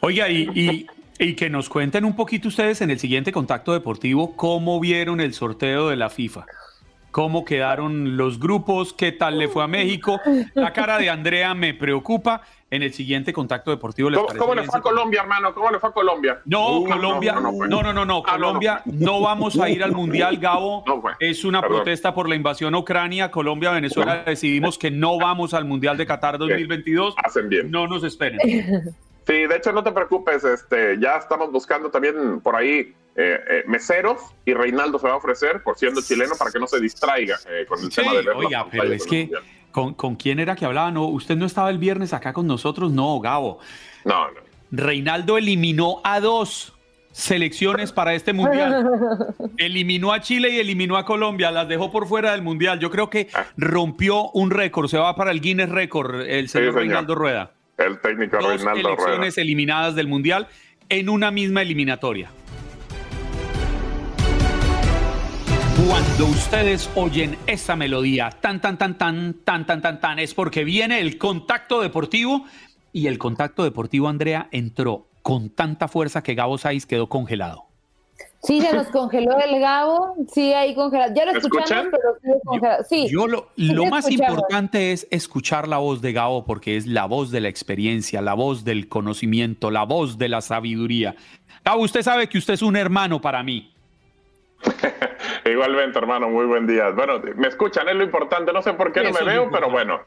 [0.00, 0.86] Oiga, y, y
[1.18, 5.88] que nos cuenten un poquito ustedes en el siguiente contacto deportivo cómo vieron el sorteo
[5.88, 6.46] de la FIFA
[7.12, 10.20] cómo quedaron los grupos, qué tal le fue a México.
[10.54, 12.42] La cara de Andrea me preocupa.
[12.70, 15.52] En el siguiente contacto deportivo ¿Cómo, ¿cómo le fue a Colombia, hermano?
[15.52, 16.40] ¿Cómo le fue a Colombia?
[16.46, 20.82] No, Colombia, no, no, no, no, Colombia, no, vamos a ir al Mundial, Gabo.
[21.20, 23.30] es una protesta por la invasión a Ucrania.
[23.30, 27.14] Colombia, Venezuela, decidimos que no vamos al Mundial de Qatar 2022.
[27.22, 27.70] Hacen bien.
[27.70, 28.38] No nos esperen.
[29.26, 33.64] Sí, de hecho, no te preocupes, este, ya estamos buscando también por ahí eh, eh,
[33.66, 37.36] meseros y Reinaldo se va a ofrecer por siendo chileno para que no se distraiga
[37.48, 39.30] eh, con el tema de Oiga, pero es que
[39.70, 40.90] ¿con, ¿con, quién era que hablaba?
[40.90, 43.58] No, usted no estaba el viernes acá con nosotros, no, Gabo.
[44.04, 44.40] No, no.
[44.70, 46.72] Reinaldo eliminó a dos
[47.12, 48.86] selecciones para este mundial.
[49.58, 52.80] Eliminó a Chile y eliminó a Colombia, las dejó por fuera del mundial.
[52.80, 53.44] Yo creo que ah.
[53.58, 57.52] rompió un récord, se va para el Guinness Record el señor Reinaldo Rueda.
[57.84, 60.48] El técnico Dos Reinaldo selecciones eliminadas del mundial
[60.88, 62.30] en una misma eliminatoria.
[65.86, 70.64] Cuando ustedes oyen esa melodía tan, tan, tan, tan, tan, tan, tan, tan, es porque
[70.64, 72.46] viene el contacto deportivo
[72.92, 77.71] y el contacto deportivo, Andrea, entró con tanta fuerza que Gabo Saiz quedó congelado.
[78.44, 81.12] Sí, se nos congeló el Gabo, sí, ahí congelado.
[81.14, 82.84] Ya lo escuchamos, pero sí congelado.
[82.88, 87.06] Sí, yo lo, lo más importante es escuchar la voz de Gabo porque es la
[87.06, 91.14] voz de la experiencia, la voz del conocimiento, la voz de la sabiduría.
[91.64, 93.72] Gabo, usted sabe que usted es un hermano para mí.
[95.44, 96.90] Igualmente, hermano, muy buen día.
[96.90, 98.52] Bueno, me escuchan, es lo importante.
[98.52, 100.00] No sé por qué no me veo, pero bueno.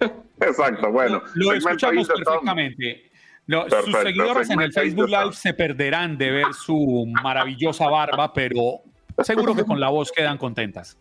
[0.40, 1.22] Exacto, bueno.
[1.34, 3.11] Lo, escuchamos perfectamente.
[3.46, 8.82] Sus seguidores en el Facebook Live se perderán de ver su maravillosa barba, pero
[9.22, 10.98] seguro que con la voz quedan contentas.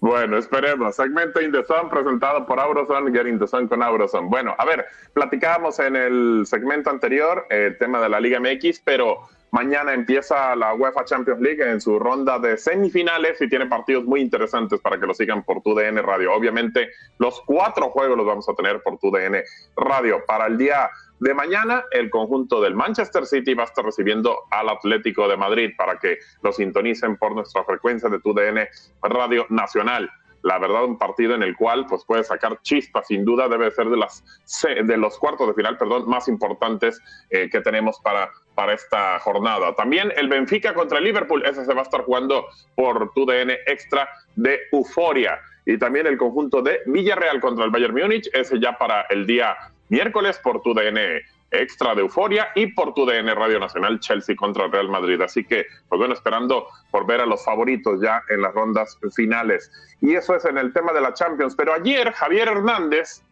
[0.00, 0.96] Bueno, esperemos.
[0.96, 1.52] Segmento In
[1.90, 4.30] presentado por Auroson, Get In con Auroson.
[4.30, 9.28] Bueno, a ver, platicábamos en el segmento anterior el tema de la Liga MX, pero
[9.52, 14.20] Mañana empieza la UEFA Champions League en su ronda de semifinales y tiene partidos muy
[14.20, 16.32] interesantes para que lo sigan por tu DN Radio.
[16.32, 19.42] Obviamente, los cuatro juegos los vamos a tener por tu DN
[19.76, 20.22] Radio.
[20.24, 20.88] Para el día
[21.20, 25.70] de mañana, el conjunto del Manchester City va a estar recibiendo al Atlético de Madrid
[25.76, 28.66] para que lo sintonicen por nuestra frecuencia de tu DN
[29.02, 30.10] Radio Nacional.
[30.42, 33.90] La verdad un partido en el cual pues puede sacar chispas sin duda debe ser
[33.90, 34.24] de las
[34.64, 39.74] de los cuartos de final perdón más importantes eh, que tenemos para para esta jornada.
[39.74, 43.58] También el Benfica contra el Liverpool ese se va a estar jugando por tu DN
[43.66, 45.38] extra de euforia.
[45.66, 49.54] Y también el conjunto de Villarreal contra el Bayern Múnich ese ya para el día
[49.90, 54.68] miércoles por tu DN extra de euforia y por tu DN Radio Nacional Chelsea contra
[54.68, 55.20] Real Madrid.
[55.20, 59.70] Así que, pues bueno, esperando por ver a los favoritos ya en las rondas finales.
[60.00, 61.54] Y eso es en el tema de la Champions.
[61.56, 63.22] Pero ayer Javier Hernández,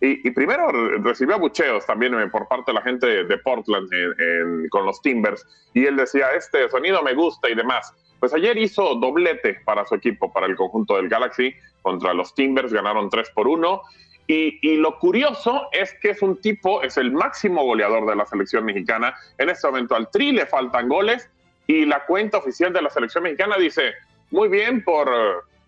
[0.00, 3.88] y, primero recibió abucheos también eh, por parte de la gente de, Portland
[4.68, 7.92] con los Timbers, y él decía, este sonido me gusta y demás.
[8.20, 12.72] Pues ayer hizo doblete para su equipo, para el conjunto del Galaxy, contra los Timbers,
[12.72, 13.82] ganaron 3 por 1
[14.26, 18.64] y, lo curioso es que es un tipo, es el máximo goleador de la selección
[18.64, 19.14] mexicana.
[19.36, 21.28] En este momento al Tri le faltan goles
[21.66, 23.92] y la cuenta oficial de la selección mexicana dice,
[24.30, 25.08] muy bien por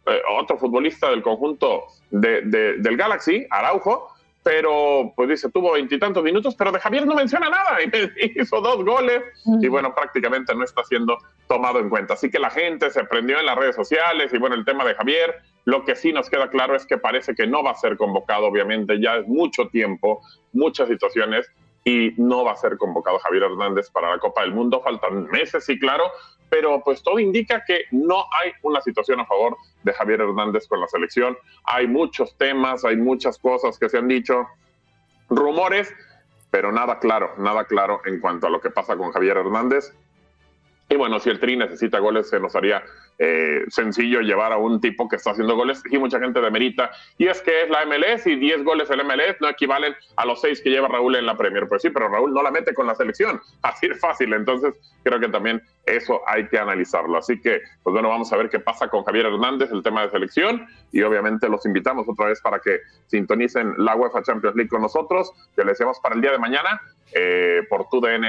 [0.06, 6.70] eh, otro futbolista del conjunto del Galaxy, Araujo, pero pues dice, tuvo veintitantos minutos, pero
[6.70, 9.22] de Javier no menciona nada, y hizo dos goles
[9.60, 12.14] y bueno, prácticamente no está siendo tomado en cuenta.
[12.14, 14.94] Así que la gente se prendió en las redes sociales y bueno, el tema de
[14.94, 17.96] Javier, lo que sí nos queda claro es que parece que no va a ser
[17.96, 21.50] convocado, obviamente, ya es mucho tiempo, muchas situaciones
[21.84, 25.64] y no va a ser convocado Javier Hernández para la Copa del Mundo, faltan meses,
[25.64, 26.04] sí, claro,
[26.48, 30.80] pero pues todo indica que no hay una situación a favor de Javier Hernández con
[30.80, 31.36] la selección.
[31.64, 34.46] Hay muchos temas, hay muchas cosas que se han dicho,
[35.28, 35.92] rumores,
[36.52, 39.92] pero nada claro, nada claro en cuanto a lo que pasa con Javier Hernández.
[40.88, 42.82] Y bueno, si el Tri necesita goles, se nos haría
[43.18, 46.90] eh, sencillo llevar a un tipo que está haciendo goles y mucha gente demerita.
[47.18, 50.24] Y es que es la MLS y 10 goles en la MLS no equivalen a
[50.24, 51.66] los 6 que lleva Raúl en la Premier.
[51.68, 53.40] Pues sí, pero Raúl no la mete con la selección.
[53.62, 54.32] Así es fácil.
[54.32, 57.18] Entonces, creo que también eso hay que analizarlo.
[57.18, 60.10] Así que, pues bueno, vamos a ver qué pasa con Javier Hernández, el tema de
[60.10, 60.66] selección.
[60.92, 65.32] Y obviamente los invitamos otra vez para que sintonicen la UEFA Champions League con nosotros,
[65.56, 66.80] que les decimos para el día de mañana
[67.12, 68.24] eh, por TUDN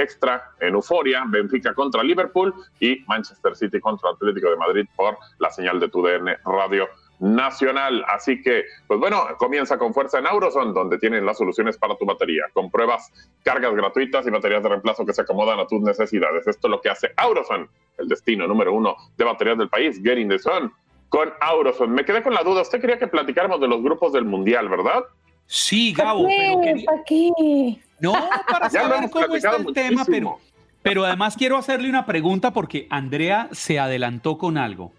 [0.00, 5.50] extra en Euforia, Benfica contra Liverpool y Manchester City contra Atlético de Madrid por la
[5.50, 6.88] señal de TUDN Radio
[7.20, 8.04] Nacional.
[8.08, 12.06] Así que, pues bueno, comienza con fuerza en Auroson, donde tienen las soluciones para tu
[12.06, 16.46] batería, con pruebas, cargas gratuitas y baterías de reemplazo que se acomodan a tus necesidades.
[16.46, 20.30] Esto es lo que hace Auroson, el destino número uno de baterías del país, Getting
[20.30, 20.72] the Sun,
[21.10, 21.92] con Auroson.
[21.92, 25.04] Me quedé con la duda, usted quería que platicáramos de los grupos del Mundial, ¿verdad?
[25.46, 27.80] Sí, Gabo, pero ¿Para qué?
[28.00, 28.12] No,
[28.50, 30.38] para saber cómo está el tema, pero,
[30.82, 34.92] pero además quiero hacerle una pregunta porque Andrea se adelantó con algo.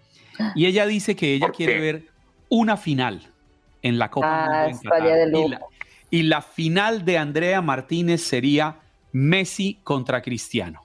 [0.54, 2.02] Y ella dice que ella quiere ver
[2.48, 3.22] una final
[3.82, 5.28] en la Copa Ah, Mundo en estaría Qatar.
[5.30, 5.60] de Y la,
[6.10, 8.76] y la final de Andrea Martínez sería
[9.12, 10.80] Messi contra Cristiano.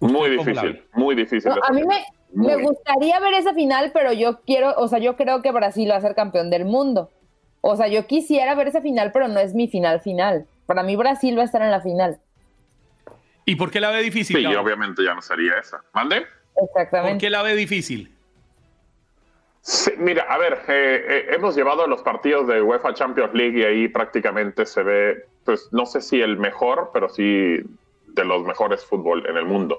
[0.00, 1.50] Muy difícil, muy difícil.
[1.50, 5.16] No, a mí me, me gustaría ver esa final, pero yo quiero, o sea, yo
[5.16, 7.10] creo que Brasil va a ser campeón del mundo.
[7.70, 10.46] O sea, yo quisiera ver esa final, pero no es mi final final.
[10.64, 12.18] Para mí Brasil va a estar en la final.
[13.44, 14.38] ¿Y por qué la ve difícil?
[14.38, 15.84] Sí, obviamente ya no sería esa.
[15.92, 16.26] ¿Mande?
[16.54, 17.18] ¿Por Exactamente.
[17.18, 18.10] qué la ve difícil?
[19.60, 23.64] Sí, mira, a ver, eh, eh, hemos llevado los partidos de UEFA Champions League y
[23.64, 27.58] ahí prácticamente se ve, pues no sé si el mejor, pero sí
[28.06, 29.78] de los mejores fútbol en el mundo.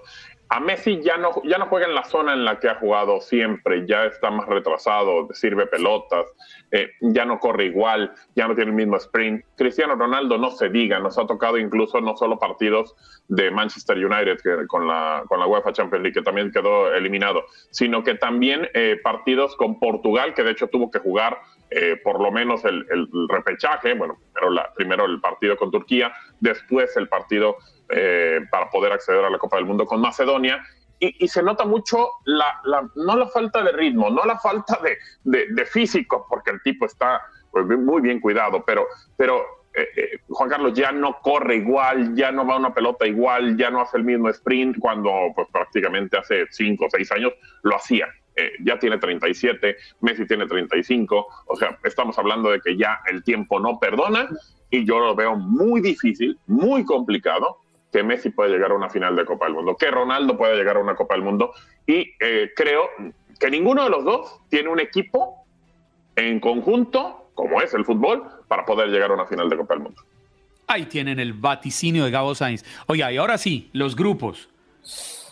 [0.52, 3.22] A Messi ya no, ya no juega en la zona en la que ha jugado
[3.22, 6.26] siempre, ya está más retrasado, sirve pelotas,
[6.72, 9.46] eh, ya no corre igual, ya no tiene el mismo sprint.
[9.56, 12.96] Cristiano Ronaldo no se diga, nos ha tocado incluso no solo partidos
[13.28, 18.04] de Manchester United con, la, con la UEFA Champions League, que también quedó eliminado, sino
[18.04, 21.38] que también eh, partidos con Portugal, que de hecho tuvo que jugar
[21.70, 26.12] eh, por lo menos el, el repechaje, bueno, primero, la- primero el partido con Turquía,
[26.40, 27.58] después el partido
[27.90, 30.64] eh, para poder acceder a la Copa del Mundo con Macedonia.
[31.00, 34.80] Y, y se nota mucho la, la- no la falta de ritmo, no la falta
[34.84, 37.22] de, de- de físico, porque el tipo está
[37.52, 38.86] pues, muy bien cuidado, pero,
[39.16, 39.42] pero
[39.74, 43.70] eh, eh, Juan Carlos ya no corre igual, ya no va una pelota igual, ya
[43.70, 47.32] no hace el mismo sprint cuando pues, prácticamente hace 5 o 6 años
[47.64, 48.08] lo hacía.
[48.36, 53.24] Eh, ya tiene 37, Messi tiene 35, o sea, estamos hablando de que ya el
[53.24, 54.30] tiempo no perdona
[54.70, 57.58] y yo lo veo muy difícil, muy complicado
[57.92, 60.78] que Messi pueda llegar a una final de Copa del Mundo, que Ronaldo pueda llegar
[60.78, 61.54] a una Copa del Mundo
[61.88, 62.90] y eh, creo
[63.40, 65.46] que ninguno de los dos tiene un equipo
[66.16, 69.84] en conjunto, como es el fútbol, para poder llegar a una final de Copa del
[69.84, 70.04] Mundo.
[70.68, 72.64] Ahí tienen el vaticinio de Gabo Sainz.
[72.86, 74.50] Oiga, y ahora sí, los grupos.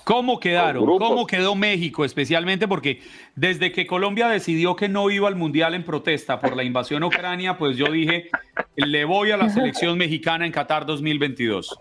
[0.07, 0.85] ¿Cómo quedaron?
[0.85, 2.65] ¿Cómo quedó México especialmente?
[2.65, 3.01] Porque
[3.35, 7.07] desde que Colombia decidió que no iba al Mundial en protesta por la invasión a
[7.07, 8.29] Ucrania, pues yo dije,
[8.77, 11.77] le voy a la selección mexicana en Qatar 2022.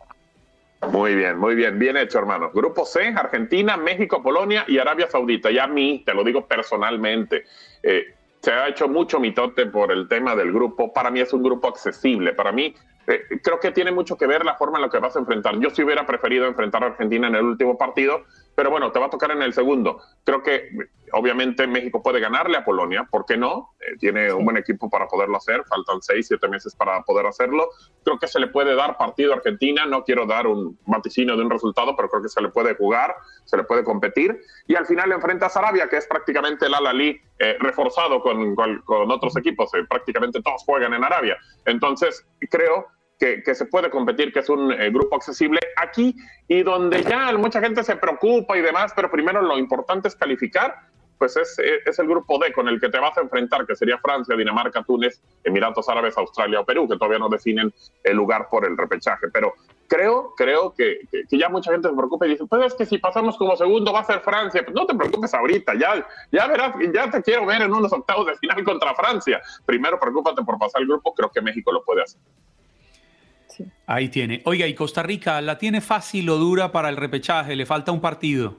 [0.82, 2.50] Muy bien, muy bien, bien hecho, hermano.
[2.52, 5.50] Grupo C, Argentina, México, Polonia y Arabia Saudita.
[5.50, 7.44] Ya a mí, te lo digo personalmente,
[7.82, 10.92] eh, se ha hecho mucho mitote por el tema del grupo.
[10.92, 12.34] Para mí es un grupo accesible.
[12.34, 12.74] Para mí,
[13.06, 15.58] eh, creo que tiene mucho que ver la forma en la que vas a enfrentar.
[15.58, 18.24] Yo sí hubiera preferido enfrentar a Argentina en el último partido,
[18.56, 20.00] pero bueno, te va a tocar en el segundo.
[20.24, 20.70] Creo que
[21.12, 23.74] obviamente México puede ganarle a Polonia, ¿por qué no?
[23.80, 27.68] Eh, tiene un buen equipo para poderlo hacer, faltan seis, siete meses para poder hacerlo.
[28.02, 31.42] Creo que se le puede dar partido a Argentina, no quiero dar un vaticinio de
[31.44, 34.40] un resultado, pero creo que se le puede jugar, se le puede competir.
[34.66, 38.80] Y al final enfrenta a Sarabia, que es prácticamente el Al-Ali eh, reforzado con, con-
[38.80, 41.36] con otros equipos, eh, prácticamente todos juegan en Arabia.
[41.66, 42.86] Entonces, creo
[43.18, 46.14] que, se puede competir, que es un eh, grupo accesible aquí
[46.48, 50.74] y donde ya mucha gente se preocupa y demás, pero primero lo importante es calificar,
[51.18, 53.74] pues es, eh, es el grupo D con el que te vas a enfrentar, que
[53.74, 57.72] sería Francia, Dinamarca, Túnez, Emiratos Árabes, Australia o Perú, que todavía no definen
[58.04, 59.28] el lugar por el repechaje.
[59.32, 59.54] Pero
[59.88, 62.84] creo, creo que, que- que ya mucha gente se preocupa y dice, pues es que
[62.84, 64.62] si pasamos como segundo va a ser Francia.
[64.62, 68.26] Pues no te preocupes ahorita, ya, ya verás, ya te quiero ver en unos octavos
[68.26, 69.40] de final contra Francia.
[69.64, 72.20] Primero preocúpate por pasar el grupo, creo que México lo puede hacer.
[73.86, 74.42] Ahí tiene.
[74.44, 77.56] Oiga, ¿y Costa Rica la tiene fácil o dura para el repechaje?
[77.56, 78.56] Le falta un partido.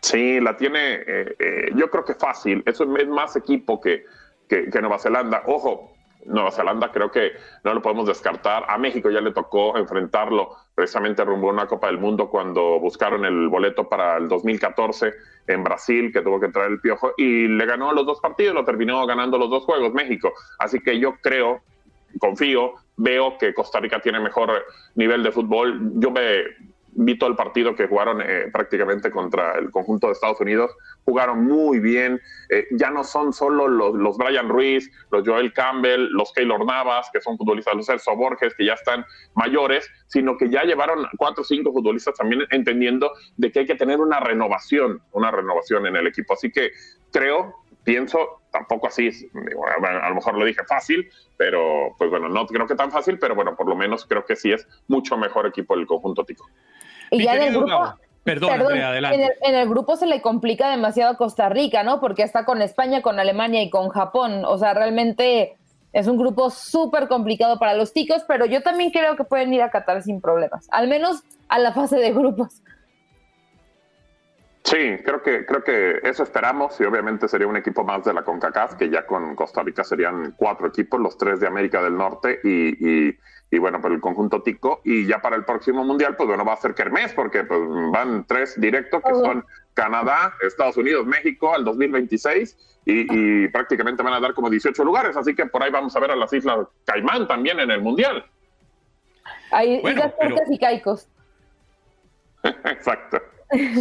[0.00, 2.62] Sí, la tiene, eh, eh, yo creo que fácil.
[2.66, 4.04] Eso es más equipo que,
[4.48, 5.42] que, que Nueva Zelanda.
[5.46, 5.94] Ojo,
[6.26, 8.64] Nueva Zelanda creo que no lo podemos descartar.
[8.68, 13.24] A México ya le tocó enfrentarlo precisamente rumbo a una Copa del Mundo cuando buscaron
[13.24, 15.12] el boleto para el 2014
[15.46, 18.64] en Brasil, que tuvo que traer el piojo, y le ganó los dos partidos, lo
[18.64, 20.32] terminó ganando los dos juegos México.
[20.58, 21.62] Así que yo creo,
[22.18, 25.92] confío, veo que Costa Rica tiene mejor nivel de fútbol.
[25.96, 26.44] Yo me
[26.94, 30.70] vi todo el partido que jugaron eh, prácticamente contra el conjunto de Estados Unidos,
[31.04, 36.08] jugaron muy bien, eh, ya no son solo los, los, Brian Ruiz, los Joel Campbell,
[36.10, 39.04] los Keylor Navas, que son futbolistas, los Celso Borges, que ya están
[39.34, 43.74] mayores, sino que ya llevaron cuatro o cinco futbolistas también entendiendo de que hay que
[43.74, 46.34] tener una renovación, una renovación en el equipo.
[46.34, 46.70] Así que
[47.12, 52.66] creo, pienso, tampoco así, a lo mejor lo dije fácil, pero pues bueno, no creo
[52.68, 55.74] que tan fácil, pero bueno, por lo menos creo que sí es mucho mejor equipo
[55.74, 56.48] el conjunto Tico.
[57.10, 59.36] Y ya en el grupo, Perdón, adelante.
[59.42, 62.00] En el, grupo se le complica demasiado a Costa Rica, ¿no?
[62.00, 64.44] Porque está con España, con Alemania y con Japón.
[64.46, 65.56] O sea, realmente
[65.92, 69.62] es un grupo súper complicado para los ticos, pero yo también creo que pueden ir
[69.62, 72.62] a Qatar sin problemas, al menos a la fase de grupos.
[74.64, 78.24] Sí, creo que, creo que eso esperamos y obviamente sería un equipo más de la
[78.24, 82.40] CONCACAF, que ya con Costa Rica serían cuatro equipos, los tres de América del Norte
[82.42, 83.18] y, y
[83.54, 84.80] y bueno, por el conjunto tico.
[84.84, 87.60] Y ya para el próximo mundial, pues bueno, va a ser Kermés, porque pues,
[87.92, 89.44] van tres directos que son
[89.74, 95.16] Canadá, Estados Unidos, México al 2026 y, prácticamente van a dar como 18 lugares.
[95.16, 98.24] Así que por ahí vamos a ver a las Islas Caimán también en el mundial.
[99.52, 100.12] Hay Islas
[100.50, 101.08] y Caicos.
[102.42, 103.18] Exacto.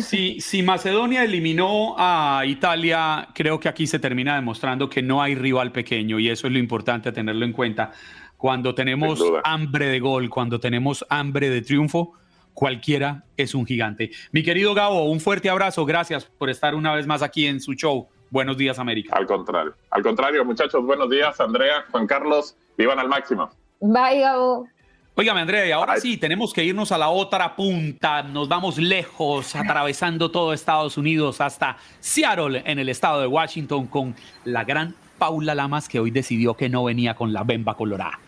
[0.02, 5.36] Si, si, Macedonia eliminó a Italia, creo que aquí se termina demostrando que no hay
[5.36, 7.92] rival pequeño y eso es lo importante tenerlo en cuenta.
[8.38, 12.14] Cuando tenemos hambre de gol, cuando tenemos hambre de triunfo,
[12.54, 14.12] cualquiera es un gigante.
[14.32, 15.86] Mi querido Gabo, un fuerte abrazo.
[15.86, 18.08] Gracias por estar una vez más aquí en su show.
[18.30, 19.16] Buenos días, América.
[19.16, 23.50] Al contrario, al contrario, muchachos, buenos días, Andrea, Juan Carlos, vivan al máximo.
[23.80, 24.68] Bye, Gabo.
[25.16, 28.24] Óigame, Andrea, y ahora sí, tenemos que irnos a la otra punta.
[28.24, 34.16] Nos vamos lejos, atravesando todo Estados Unidos hasta Seattle, en el estado de Washington, con
[34.44, 38.20] la gran Paula Lamas, que hoy decidió que no venía con la bemba colorada.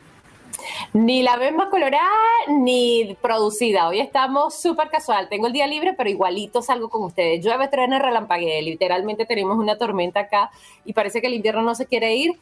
[0.94, 2.08] Ni la bemba colorada
[2.50, 3.88] ni producida.
[3.88, 5.28] Hoy estamos súper casual.
[5.28, 7.44] Tengo el día libre, pero igualito salgo con ustedes.
[7.44, 8.62] Llueve, truena, relampaguee.
[8.62, 10.52] Literalmente tenemos una tormenta acá
[10.86, 12.34] y parece que el invierno no se quiere ir,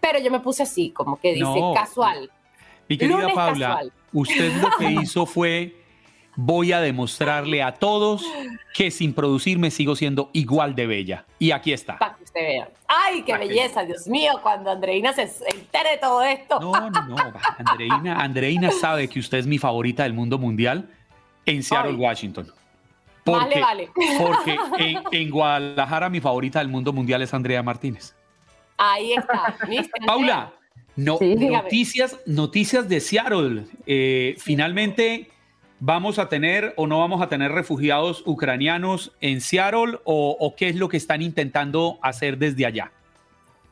[0.00, 2.32] pero yo me puse así, como que dice casual.
[2.92, 5.74] Mi querida Paula, usted lo que hizo fue
[6.36, 8.22] voy a demostrarle a todos
[8.74, 11.24] que sin producirme sigo siendo igual de bella.
[11.38, 11.96] Y aquí está.
[11.98, 12.68] Para que usted vea.
[12.86, 13.82] ¡Ay, qué belleza!
[13.84, 16.60] Dios mío, cuando Andreina se entere de todo esto.
[16.60, 17.16] No, no, no.
[17.64, 20.90] Andreina, Andreina sabe que usted es mi favorita del mundo mundial
[21.46, 22.52] en Seattle, Washington.
[23.24, 23.90] vale, vale.
[24.18, 24.58] Porque
[25.12, 28.14] en, Guadalajara mi favorita del mundo mundial es Andrea Martínez.
[28.76, 29.56] Ahí está.
[30.04, 30.52] Paula,
[30.96, 33.64] no, noticias, noticias de Seattle.
[33.86, 35.28] Eh, finalmente
[35.84, 40.76] ¿Vamos a tener o no vamos a tener refugiados ucranianos en Seattle o, qué es
[40.76, 42.92] lo que están intentando hacer desde allá?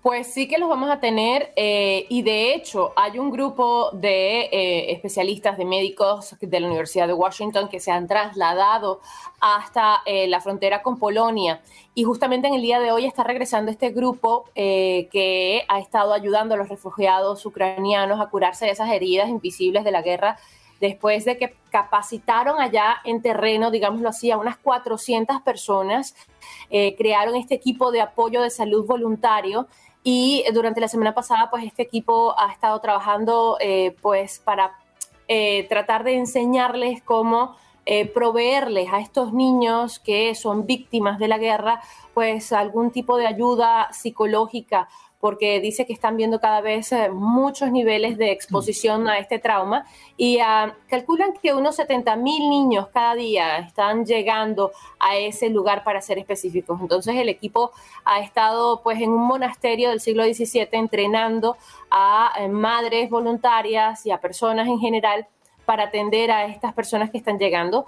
[0.02, 4.48] Pues sí que los vamos a tener eh, y de hecho hay un grupo de
[4.50, 9.00] eh, especialistas, de médicos de la Universidad de Washington que se han trasladado
[9.40, 11.60] hasta eh, la frontera con Polonia.
[11.94, 16.54] Y justamente en el día de hoy está regresando este grupo que ha estado ayudando
[16.54, 20.38] a los refugiados ucranianos a curarse de esas heridas invisibles de la guerra
[20.80, 26.14] después de que capacitaron allá en terreno, digámoslo así, a unas 400 personas,
[26.70, 29.66] crearon este equipo de apoyo de salud voluntario
[30.02, 34.78] y durante la semana pasada, pues este equipo ha estado trabajando eh, pues para
[35.28, 37.56] eh, tratar de enseñarles cómo
[38.14, 41.80] proveerles a estos niños que son víctimas de la guerra,
[42.14, 44.86] pues algún tipo de ayuda psicológica
[45.20, 49.84] porque dice que están viendo cada vez eh, muchos niveles de exposición a este trauma
[50.16, 55.84] y ah, calculan que unos 70 mil niños cada día están llegando a ese lugar
[55.84, 56.80] para ser específicos.
[56.80, 57.70] Entonces el equipo
[58.04, 61.56] ha estado pues en un monasterio del siglo XVII entrenando
[61.90, 65.26] a eh, madres voluntarias y a personas en general
[65.66, 67.84] para atender a estas personas que están llegando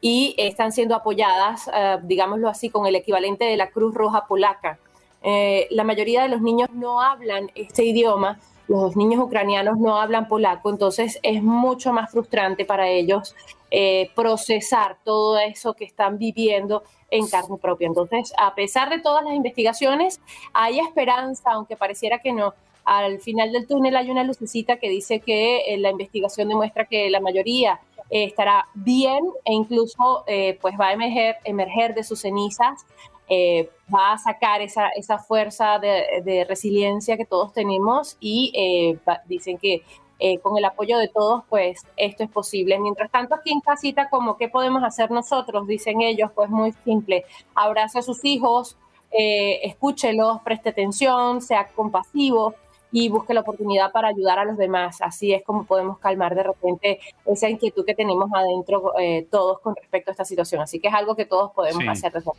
[0.00, 4.78] y están siendo apoyadas, eh, digámoslo así, con el equivalente de la Cruz Roja Polaca
[5.22, 8.38] eh, la mayoría de los niños no hablan este idioma,
[8.68, 13.34] los niños ucranianos no hablan polaco, entonces es mucho más frustrante para ellos
[13.70, 17.86] eh, procesar todo eso que están viviendo en carne propia.
[17.86, 20.20] Entonces, a pesar de todas las investigaciones,
[20.52, 22.54] hay esperanza, aunque pareciera que no.
[22.84, 27.10] Al final del túnel hay una lucecita que dice que eh, la investigación demuestra que
[27.10, 30.24] la mayoría estará bien e incluso
[30.62, 32.86] pues va a emerger, emerger de sus cenizas
[33.30, 39.58] eh, va a sacar esa, esa fuerza de, resiliencia que todos tenemos y eh, dicen
[39.58, 39.82] que
[40.18, 42.78] eh, con el apoyo de todos, pues esto es posible.
[42.78, 47.24] Mientras tanto, aquí en casita, como qué podemos hacer nosotros, dicen ellos, pues muy simple,
[47.54, 48.76] abrace a sus hijos,
[49.10, 52.54] escúchelos, preste atención, sea compasivo
[52.90, 55.00] y busque la oportunidad para ayudar a los demás.
[55.00, 58.92] Así es como podemos calmar de repente esa inquietud que tenemos adentro
[59.30, 60.60] todos con respecto a esta situación.
[60.62, 62.30] Así que es algo que todos podemos hacer desde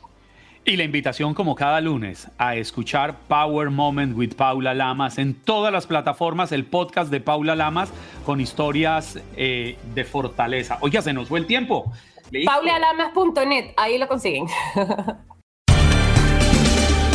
[0.66, 5.72] y la invitación como cada lunes a escuchar Power Moment with Paula Lamas en todas
[5.72, 7.92] las plataformas, el podcast de Paula Lamas
[8.26, 10.78] con historias eh, de fortaleza.
[10.82, 11.92] Oiga, se nos fue el tiempo.
[12.46, 14.48] Paulalamas.net, ahí lo consiguen.